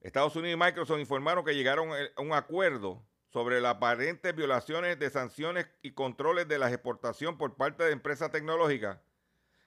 [0.00, 5.10] Estados Unidos y Microsoft informaron que llegaron a un acuerdo sobre las aparentes violaciones de
[5.10, 9.00] sanciones y controles de la exportación por parte de empresas tecnológicas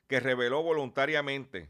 [0.07, 1.69] que reveló voluntariamente.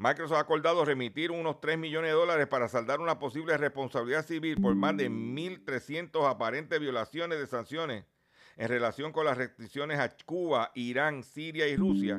[0.00, 4.58] Microsoft ha acordado remitir unos 3 millones de dólares para saldar una posible responsabilidad civil
[4.58, 8.06] por más de 1.300 aparentes violaciones de sanciones
[8.56, 12.18] en relación con las restricciones a Cuba, Irán, Siria y Rusia,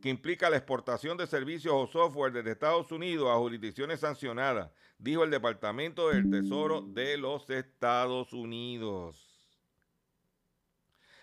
[0.00, 5.22] que implica la exportación de servicios o software desde Estados Unidos a jurisdicciones sancionadas, dijo
[5.22, 9.60] el Departamento del Tesoro de los Estados Unidos.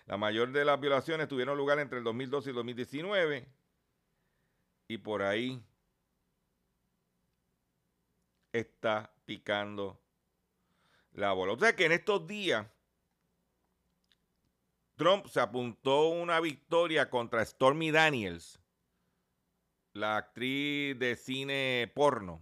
[0.06, 3.48] La mayor de las violaciones tuvieron lugar entre el 2012 y el 2019
[4.90, 5.60] y por ahí
[8.60, 10.00] está picando
[11.14, 11.54] la bola.
[11.54, 12.68] O sea que en estos días
[14.96, 18.60] Trump se apuntó una victoria contra Stormy Daniels,
[19.94, 22.42] la actriz de cine porno,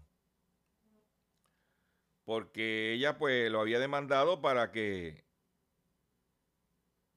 [2.23, 5.25] porque ella pues lo había demandado para que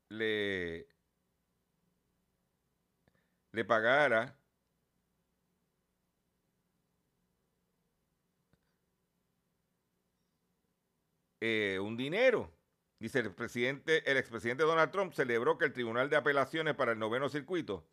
[0.09, 0.89] le,
[3.53, 4.38] le pagara
[11.41, 12.53] Eh, un dinero.
[12.99, 16.99] Dice el presidente, el expresidente Donald Trump celebró que el Tribunal de Apelaciones para el
[16.99, 17.87] Noveno Circuito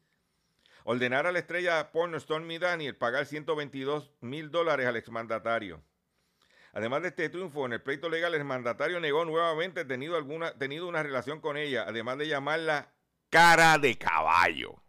[0.83, 5.83] ordenara a la estrella porno Stormy Daniel pagar 122 mil dólares al exmandatario.
[6.73, 10.87] Además de este triunfo en el pleito legal, el mandatario negó nuevamente tenido, alguna, tenido
[10.87, 12.91] una relación con ella, además de llamarla
[13.29, 14.81] cara de caballo.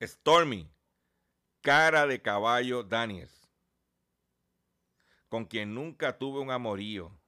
[0.00, 0.68] Stormy,
[1.60, 3.41] cara de caballo Daniels
[5.32, 7.18] con quien nunca tuve un amorío.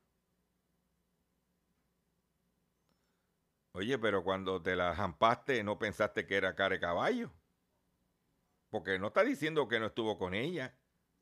[3.72, 7.32] Oye, pero cuando te la jampaste, ¿no pensaste que era cara de caballo?
[8.68, 10.78] Porque no está diciendo que no estuvo con ella.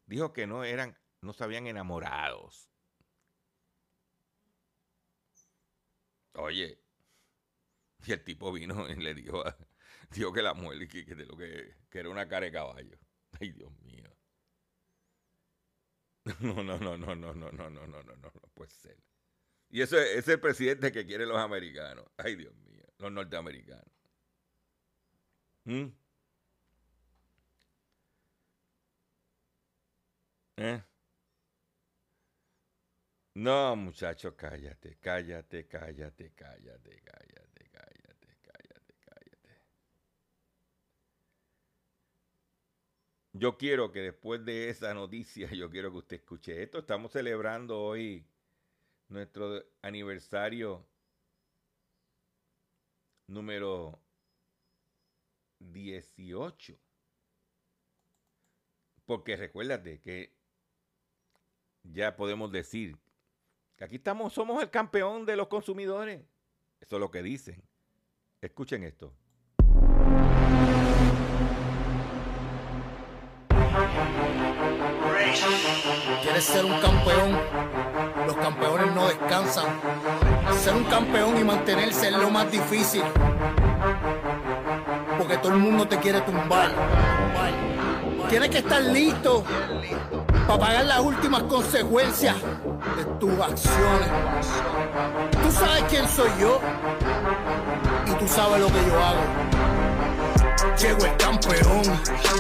[0.07, 2.69] Dijo que no eran, no se habían enamorados.
[6.35, 6.79] Oye,
[8.07, 9.43] y el tipo vino y le dijo,
[10.11, 12.99] dijo que la mujer que, que, que era una cara de caballo.
[13.41, 14.12] Ay, Dios mío.
[16.41, 18.97] No, no, no, no, no, no, no, no, no, no, no, no puede ser.
[19.71, 22.07] Y eso es, el presidente que quieren los americanos.
[22.19, 23.87] Ay, Dios mío, los norteamericanos.
[25.65, 25.93] ¿Mm?
[30.57, 30.83] ¿Eh?
[33.35, 39.61] No, muchacho, cállate, cállate, cállate, cállate, cállate, cállate, cállate, cállate.
[43.35, 46.79] Yo quiero que después de esa noticia, yo quiero que usted escuche esto.
[46.79, 48.27] Estamos celebrando hoy
[49.09, 50.85] nuestro aniversario
[53.27, 53.99] número
[55.59, 56.79] 18.
[59.07, 60.35] Porque recuérdate que
[61.83, 62.97] ya podemos decir
[63.77, 66.23] que aquí estamos, somos el campeón de los consumidores.
[66.81, 67.63] Eso es lo que dicen.
[68.43, 69.15] Escuchen esto.
[76.23, 77.39] ¿Quieres ser un campeón?
[78.27, 79.65] Los campeones no descansan.
[80.63, 83.03] Ser un campeón y mantenerse es lo más difícil.
[85.19, 86.71] Porque todo el mundo te quiere tumbar.
[88.29, 89.45] Tienes que estar listo
[90.47, 92.37] para pagar las últimas consecuencias
[92.97, 94.09] de tus acciones.
[95.43, 96.61] Tú sabes quién soy yo
[98.07, 99.62] y tú sabes lo que yo hago.
[100.83, 101.83] Llego el campeón,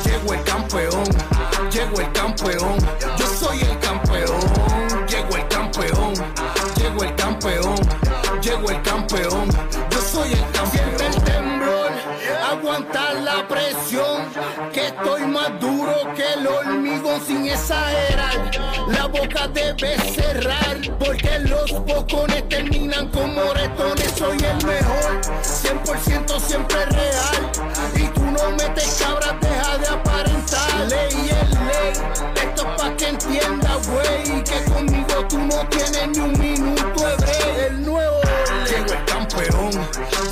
[0.04, 1.04] llego el campeón,
[1.70, 2.76] llego el campeón,
[3.16, 4.40] yo soy el campeón,
[5.06, 6.14] llego el campeón,
[6.76, 7.76] llego el campeón,
[8.42, 9.48] llego el campeón,
[9.90, 10.88] yo soy el campeón.
[10.98, 11.92] el temblor,
[12.50, 14.24] aguantar la presión,
[14.72, 18.50] que estoy más duro que el hormigón sin exagerar.
[18.88, 24.12] La boca debe cerrar, porque los bocones terminan como moretones.
[24.16, 27.51] Soy el mejor, 100% siempre real.
[28.42, 30.88] No metes cabras, deja de aparentar.
[30.88, 31.92] Ley es ley,
[32.42, 34.42] esto es pa' que entienda, güey.
[34.42, 37.58] Que conmigo tú no tienes ni un minuto de break.
[37.68, 38.20] El nuevo
[38.68, 39.70] Llego el campeón,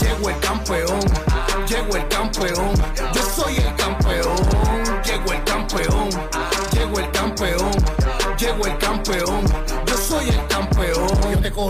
[0.00, 1.00] llego el campeón,
[1.68, 2.72] llego el campeón.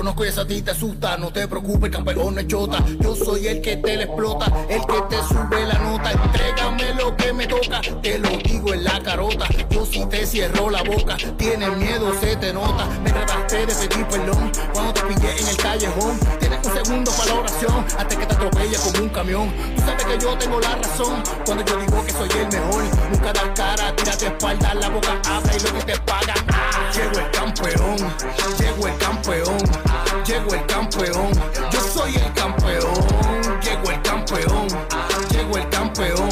[0.01, 1.19] Conozco esa a ti te asusta.
[1.19, 2.83] No te preocupes, campeón no es chota.
[3.01, 6.13] Yo soy el que te le explota, el que te sube la nota.
[6.13, 9.47] Entrégame lo que me toca, te lo digo en la carota.
[9.69, 12.87] Yo si te cierro la boca, tienes miedo, se te nota.
[13.05, 16.19] Me trataste de pedir perdón cuando te pillé en el callejón.
[16.39, 19.53] Tienes un segundo para la oración hasta que te atropella como un camión.
[19.77, 22.85] Tú sabes que yo tengo la razón cuando yo digo que soy el mejor.
[23.11, 26.35] Nunca das cara, tírate espalda, la boca habla y lo que te paga.
[26.49, 27.97] Ah, Llego el campeón,
[28.59, 29.59] llego el campeón,
[30.31, 31.33] llego el campeón.
[31.73, 32.95] Yo soy el campeón,
[33.61, 34.69] llego el campeón,
[35.31, 36.29] llego el campeón,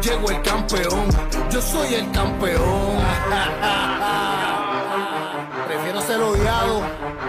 [0.00, 1.06] llego el campeón.
[1.50, 2.96] Yo soy el campeón.
[5.66, 6.80] Prefiero ser odiado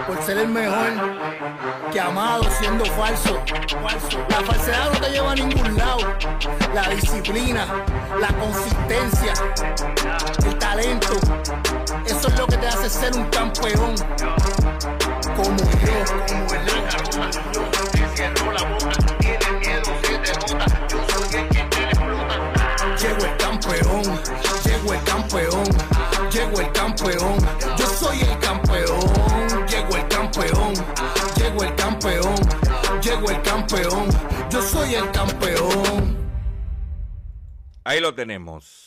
[0.06, 0.92] por ser el mejor
[1.92, 3.38] que amado siendo falso.
[4.30, 5.98] La falsedad no te lleva a ningún lado.
[6.74, 7.66] La disciplina,
[8.18, 9.34] la consistencia,
[10.46, 11.12] el talento,
[12.18, 13.94] eso es lo que te hace ser un campeón.
[15.36, 15.96] Como yo,
[17.92, 18.90] te cierro la boca,
[19.20, 22.36] tienes miedo, se te nota, yo soy el que te explota.
[22.96, 24.02] Llego el campeón,
[24.64, 25.64] llego el campeón,
[26.32, 27.38] llego el campeón,
[27.78, 30.74] yo soy el campeón, llego el campeón,
[31.36, 32.34] llego el campeón,
[33.00, 34.08] llego el campeón,
[34.50, 36.18] yo soy el campeón.
[37.84, 38.86] Ahí lo tenemos.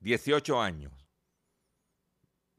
[0.00, 1.03] 18 años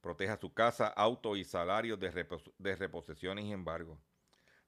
[0.00, 3.98] Proteja su casa, auto y salarios de, repos reposiciones y embargo.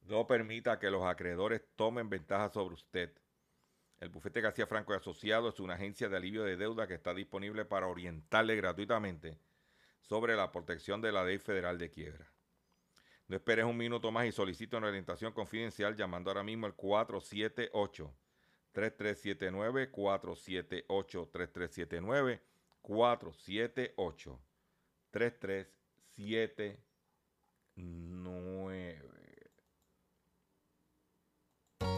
[0.02, 3.12] No permita que los acreedores tomen ventaja sobre usted.
[4.00, 7.12] El bufete García Franco y Asociados es una agencia de alivio de deuda que está
[7.14, 9.38] disponible para orientarle gratuitamente
[10.00, 12.32] sobre la protección de la Ley Federal de Quiebra.
[13.26, 18.14] No esperes un minuto más y solicita una orientación confidencial llamando ahora mismo al 478
[18.72, 19.90] 3379
[22.80, 24.47] 478
[25.11, 25.78] 3379
[26.18, 26.88] 478
[27.78, 29.18] 3379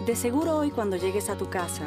[0.06, 1.86] De seguro hoy cuando llegues a tu casa,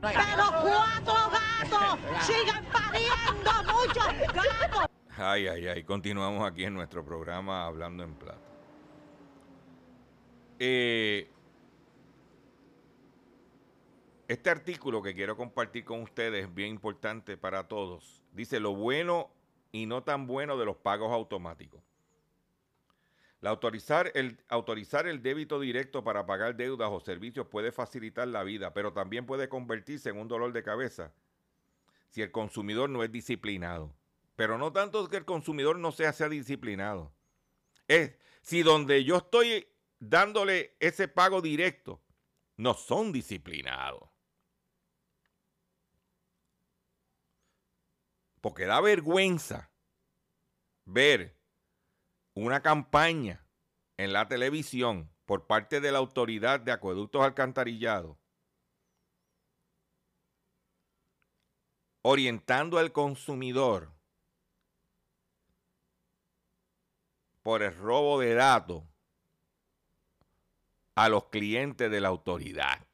[0.00, 2.26] ¡Pero cuatro gatos!
[2.26, 4.86] ¡Sigan pariendo muchos gatos!
[5.16, 5.82] Ay, ay, ay.
[5.84, 8.38] Continuamos aquí en nuestro programa Hablando en Plata.
[10.58, 11.30] Eh,
[14.28, 18.22] este artículo que quiero compartir con ustedes es bien importante para todos.
[18.32, 19.30] Dice lo bueno
[19.72, 21.82] y no tan bueno de los pagos automáticos.
[23.40, 28.42] La autorizar, el, autorizar el débito directo para pagar deudas o servicios puede facilitar la
[28.42, 31.12] vida, pero también puede convertirse en un dolor de cabeza
[32.08, 33.94] si el consumidor no es disciplinado.
[34.36, 37.12] Pero no tanto que el consumidor no sea, sea disciplinado.
[37.88, 39.68] Es si donde yo estoy
[39.98, 42.02] dándole ese pago directo
[42.56, 44.08] no son disciplinados.
[48.40, 49.70] Porque da vergüenza
[50.84, 51.35] ver
[52.36, 53.44] una campaña
[53.96, 58.16] en la televisión por parte de la autoridad de acueductos alcantarillados
[62.02, 63.90] orientando al consumidor
[67.42, 68.84] por el robo de datos
[70.94, 72.86] a los clientes de la autoridad.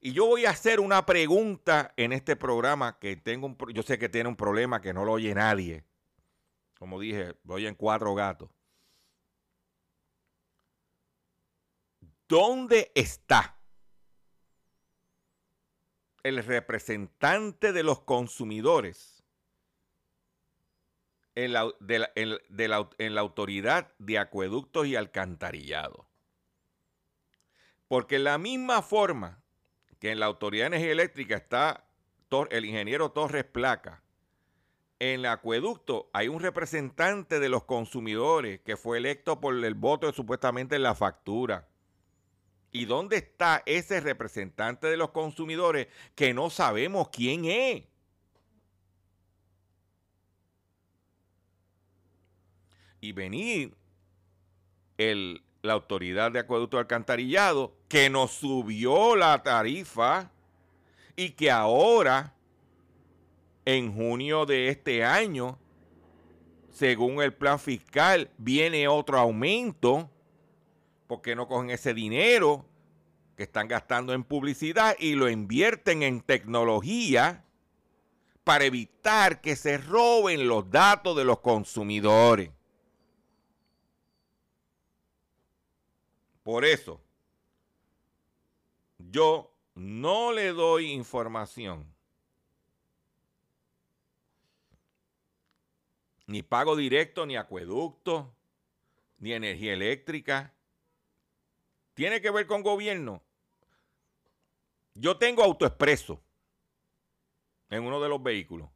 [0.00, 3.98] Y yo voy a hacer una pregunta en este programa que tengo un, yo sé
[3.98, 5.84] que tiene un problema que no lo oye nadie.
[6.80, 8.50] Como dije, lo oyen cuatro gatos.
[12.26, 13.60] ¿Dónde está
[16.22, 19.22] el representante de los consumidores
[21.34, 21.70] en la,
[22.16, 26.08] en, la, en la autoridad de acueductos y alcantarillado.
[27.88, 29.42] Porque en la misma forma
[29.98, 31.86] que en la autoridad de energía eléctrica está
[32.50, 34.02] el ingeniero Torres Placa,
[35.00, 40.12] en el acueducto hay un representante de los consumidores que fue electo por el voto
[40.12, 41.66] supuestamente en la factura.
[42.70, 47.90] ¿Y dónde está ese representante de los consumidores que no sabemos quién es?
[53.00, 53.74] y venir
[54.98, 60.30] el, la autoridad de acueducto alcantarillado que nos subió la tarifa
[61.16, 62.34] y que ahora,
[63.64, 65.58] en junio de este año,
[66.70, 70.10] según el plan fiscal, viene otro aumento,
[71.06, 72.64] porque no cogen ese dinero
[73.36, 77.44] que están gastando en publicidad y lo invierten en tecnología
[78.44, 82.50] para evitar que se roben los datos de los consumidores.
[86.42, 87.00] Por eso,
[88.98, 91.86] yo no le doy información,
[96.30, 98.32] ni pago directo, ni acueducto,
[99.18, 100.54] ni energía eléctrica.
[101.94, 103.20] Tiene que ver con gobierno.
[104.94, 106.22] Yo tengo autoexpreso
[107.68, 108.68] en uno de los vehículos.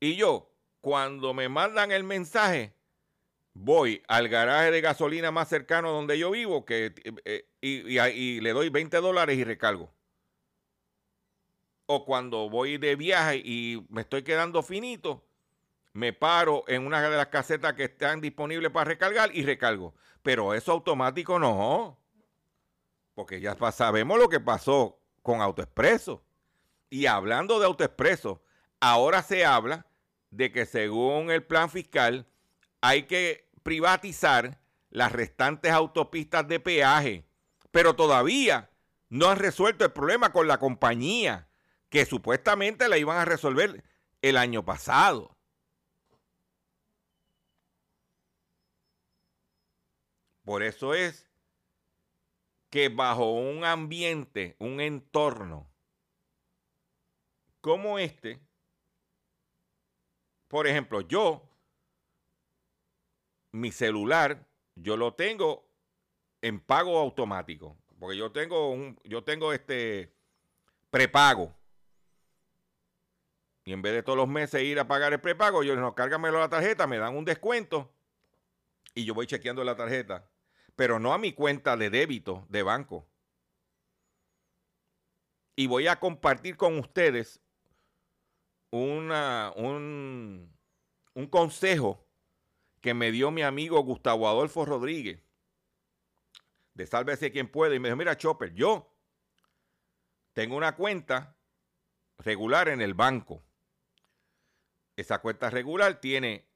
[0.00, 2.74] Y yo, cuando me mandan el mensaje,
[3.54, 6.92] voy al garaje de gasolina más cercano donde yo vivo que,
[7.24, 9.90] eh, y, y, le doy 20 dólares y recargo.
[11.86, 15.24] O cuando voy de viaje y me estoy quedando finito,
[15.92, 19.94] me paro en una de las casetas que están disponibles para recargar y recargo.
[20.22, 21.98] Pero eso automático no.
[23.14, 26.22] Porque ya sabemos lo que pasó con AutoExpreso.
[26.90, 28.42] Y hablando de AutoExpreso,
[28.80, 29.86] ahora se habla
[30.30, 32.26] de que según el plan fiscal
[32.80, 34.58] hay que privatizar
[34.90, 37.24] las restantes autopistas de peaje,
[37.70, 38.70] pero todavía
[39.08, 41.48] no han resuelto el problema con la compañía
[41.94, 43.84] que supuestamente la iban a resolver
[44.20, 45.38] el año pasado.
[50.42, 51.30] Por eso es
[52.68, 55.70] que bajo un ambiente, un entorno
[57.60, 58.40] como este,
[60.48, 61.48] por ejemplo, yo
[63.52, 65.70] mi celular yo lo tengo
[66.42, 70.12] en pago automático, porque yo tengo un, yo tengo este
[70.90, 71.54] prepago.
[73.64, 76.38] Y en vez de todos los meses ir a pagar el prepago, yo no, cárgamelo
[76.38, 77.90] la tarjeta, me dan un descuento
[78.94, 80.28] y yo voy chequeando la tarjeta,
[80.76, 83.08] pero no a mi cuenta de débito de banco.
[85.56, 87.40] y voy a compartir con ustedes
[88.70, 90.52] una, un,
[91.14, 92.04] un consejo
[92.80, 95.22] que me dio mi amigo Gustavo Adolfo Rodríguez
[96.74, 98.92] de Sálvese quien puede y me dijo, mira Chopper, yo
[100.32, 101.36] tengo una cuenta
[102.18, 103.44] regular en el banco.
[104.96, 106.46] Esa cuenta regular tiene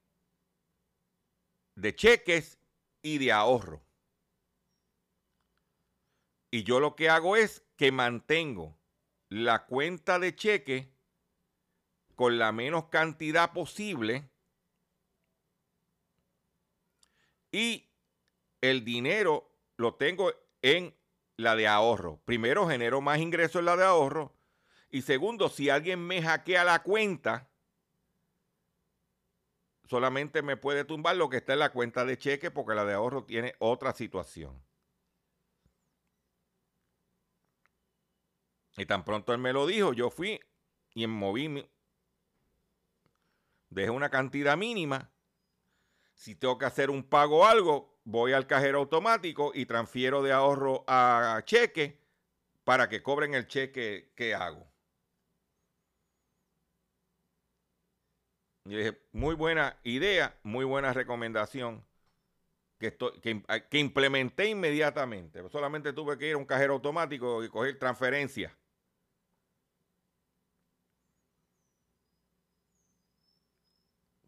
[1.74, 2.58] de cheques
[3.02, 3.82] y de ahorro.
[6.50, 8.78] Y yo lo que hago es que mantengo
[9.28, 10.92] la cuenta de cheque
[12.14, 14.28] con la menos cantidad posible
[17.52, 17.88] y
[18.60, 20.32] el dinero lo tengo
[20.62, 20.94] en
[21.36, 22.20] la de ahorro.
[22.24, 24.34] Primero, genero más ingresos en la de ahorro.
[24.90, 27.48] Y segundo, si alguien me hackea la cuenta,
[29.88, 32.94] solamente me puede tumbar lo que está en la cuenta de cheque porque la de
[32.94, 34.62] ahorro tiene otra situación.
[38.76, 40.40] Y tan pronto él me lo dijo, yo fui
[40.94, 41.68] y moví,
[43.70, 45.10] dejé una cantidad mínima.
[46.14, 50.32] Si tengo que hacer un pago o algo, voy al cajero automático y transfiero de
[50.32, 51.98] ahorro a cheque
[52.64, 54.68] para que cobren el cheque que hago.
[58.68, 61.82] Y dije, muy buena idea, muy buena recomendación
[62.78, 65.48] que, que, implementé inmediatamente.
[65.48, 68.54] Solamente tuve que ir a un cajero automático y coger transferencia.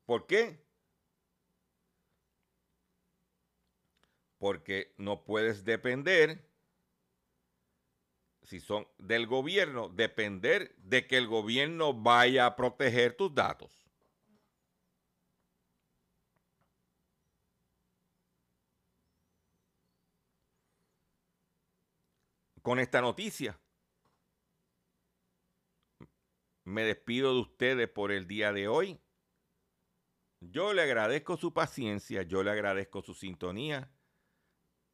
[0.06, 0.58] ¿Por qué?
[4.38, 6.42] Porque no puedes depender,
[8.42, 13.79] si son del gobierno, depender de que el gobierno vaya a proteger tus datos.
[22.62, 23.58] Con esta noticia,
[26.64, 29.00] me despido de ustedes por el día de hoy.
[30.42, 33.92] Yo le agradezco su paciencia, yo le agradezco su sintonía,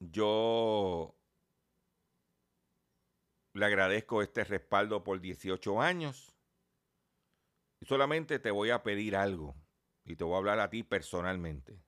[0.01, 1.17] yo
[3.55, 6.37] le agradezco este respaldo por 18 años.
[7.81, 9.55] Y solamente te voy a pedir algo
[10.05, 11.86] y te voy a hablar a ti personalmente.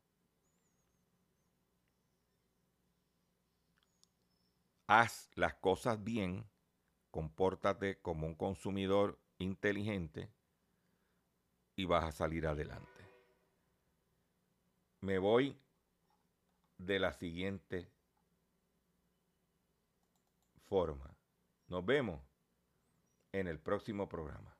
[4.88, 6.50] Haz las cosas bien,
[7.12, 10.28] compórtate como un consumidor inteligente
[11.76, 12.98] y vas a salir adelante
[15.00, 15.56] me voy
[16.78, 17.88] de la siguiente
[20.66, 21.16] forma.
[21.68, 22.20] Nos vemos
[23.32, 24.56] en el próximo programa.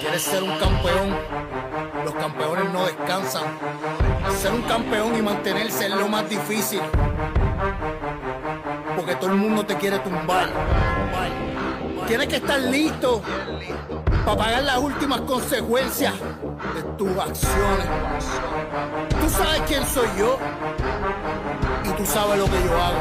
[0.00, 1.65] ¿Quieres ser un campeón?
[2.06, 3.42] Los campeones no descansan.
[4.40, 6.80] Ser un campeón y mantenerse es lo más difícil.
[8.94, 10.48] Porque todo el mundo te quiere tumbar.
[12.06, 13.22] Tienes que estar listo
[14.24, 16.14] para pagar las últimas consecuencias
[16.76, 17.86] de tus acciones.
[19.20, 20.38] Tú sabes quién soy yo
[21.86, 23.00] y tú sabes lo que yo hago.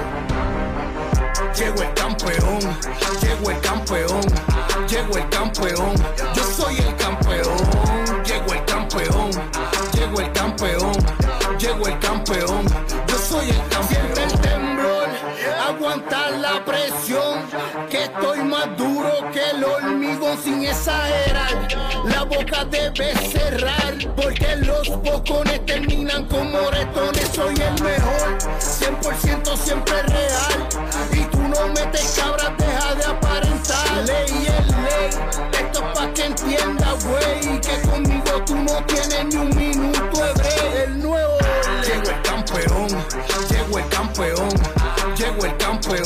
[1.56, 2.60] Llego el campeón,
[3.22, 4.22] llego el campeón,
[4.88, 5.96] llego el campeón,
[6.34, 7.58] yo soy el campeón,
[8.96, 9.32] campeón,
[9.94, 10.94] llego el campeón,
[11.60, 12.66] llego el campeón,
[13.08, 14.06] yo soy el campeón
[15.68, 17.40] aguantar la presión,
[17.90, 21.68] que estoy más duro que el hormigón sin exagerar.
[22.06, 27.30] La boca debe cerrar, porque los bocones terminan como moretones.
[27.34, 30.70] Soy el mejor, 100% siempre real.
[31.12, 33.25] Y tú no metes cabras, deja de
[33.72, 34.06] aparentar.
[34.06, 35.10] Ley es ley,
[35.60, 37.62] esto es pa' que entienda, güey.
[37.62, 40.84] Que conmigo tú no tienes ni un minuto hebreo.
[40.84, 41.38] El nuevo,
[41.86, 42.88] llegó el campeón,
[43.50, 44.50] llegó el campeón,
[45.18, 45.65] llegó el campeón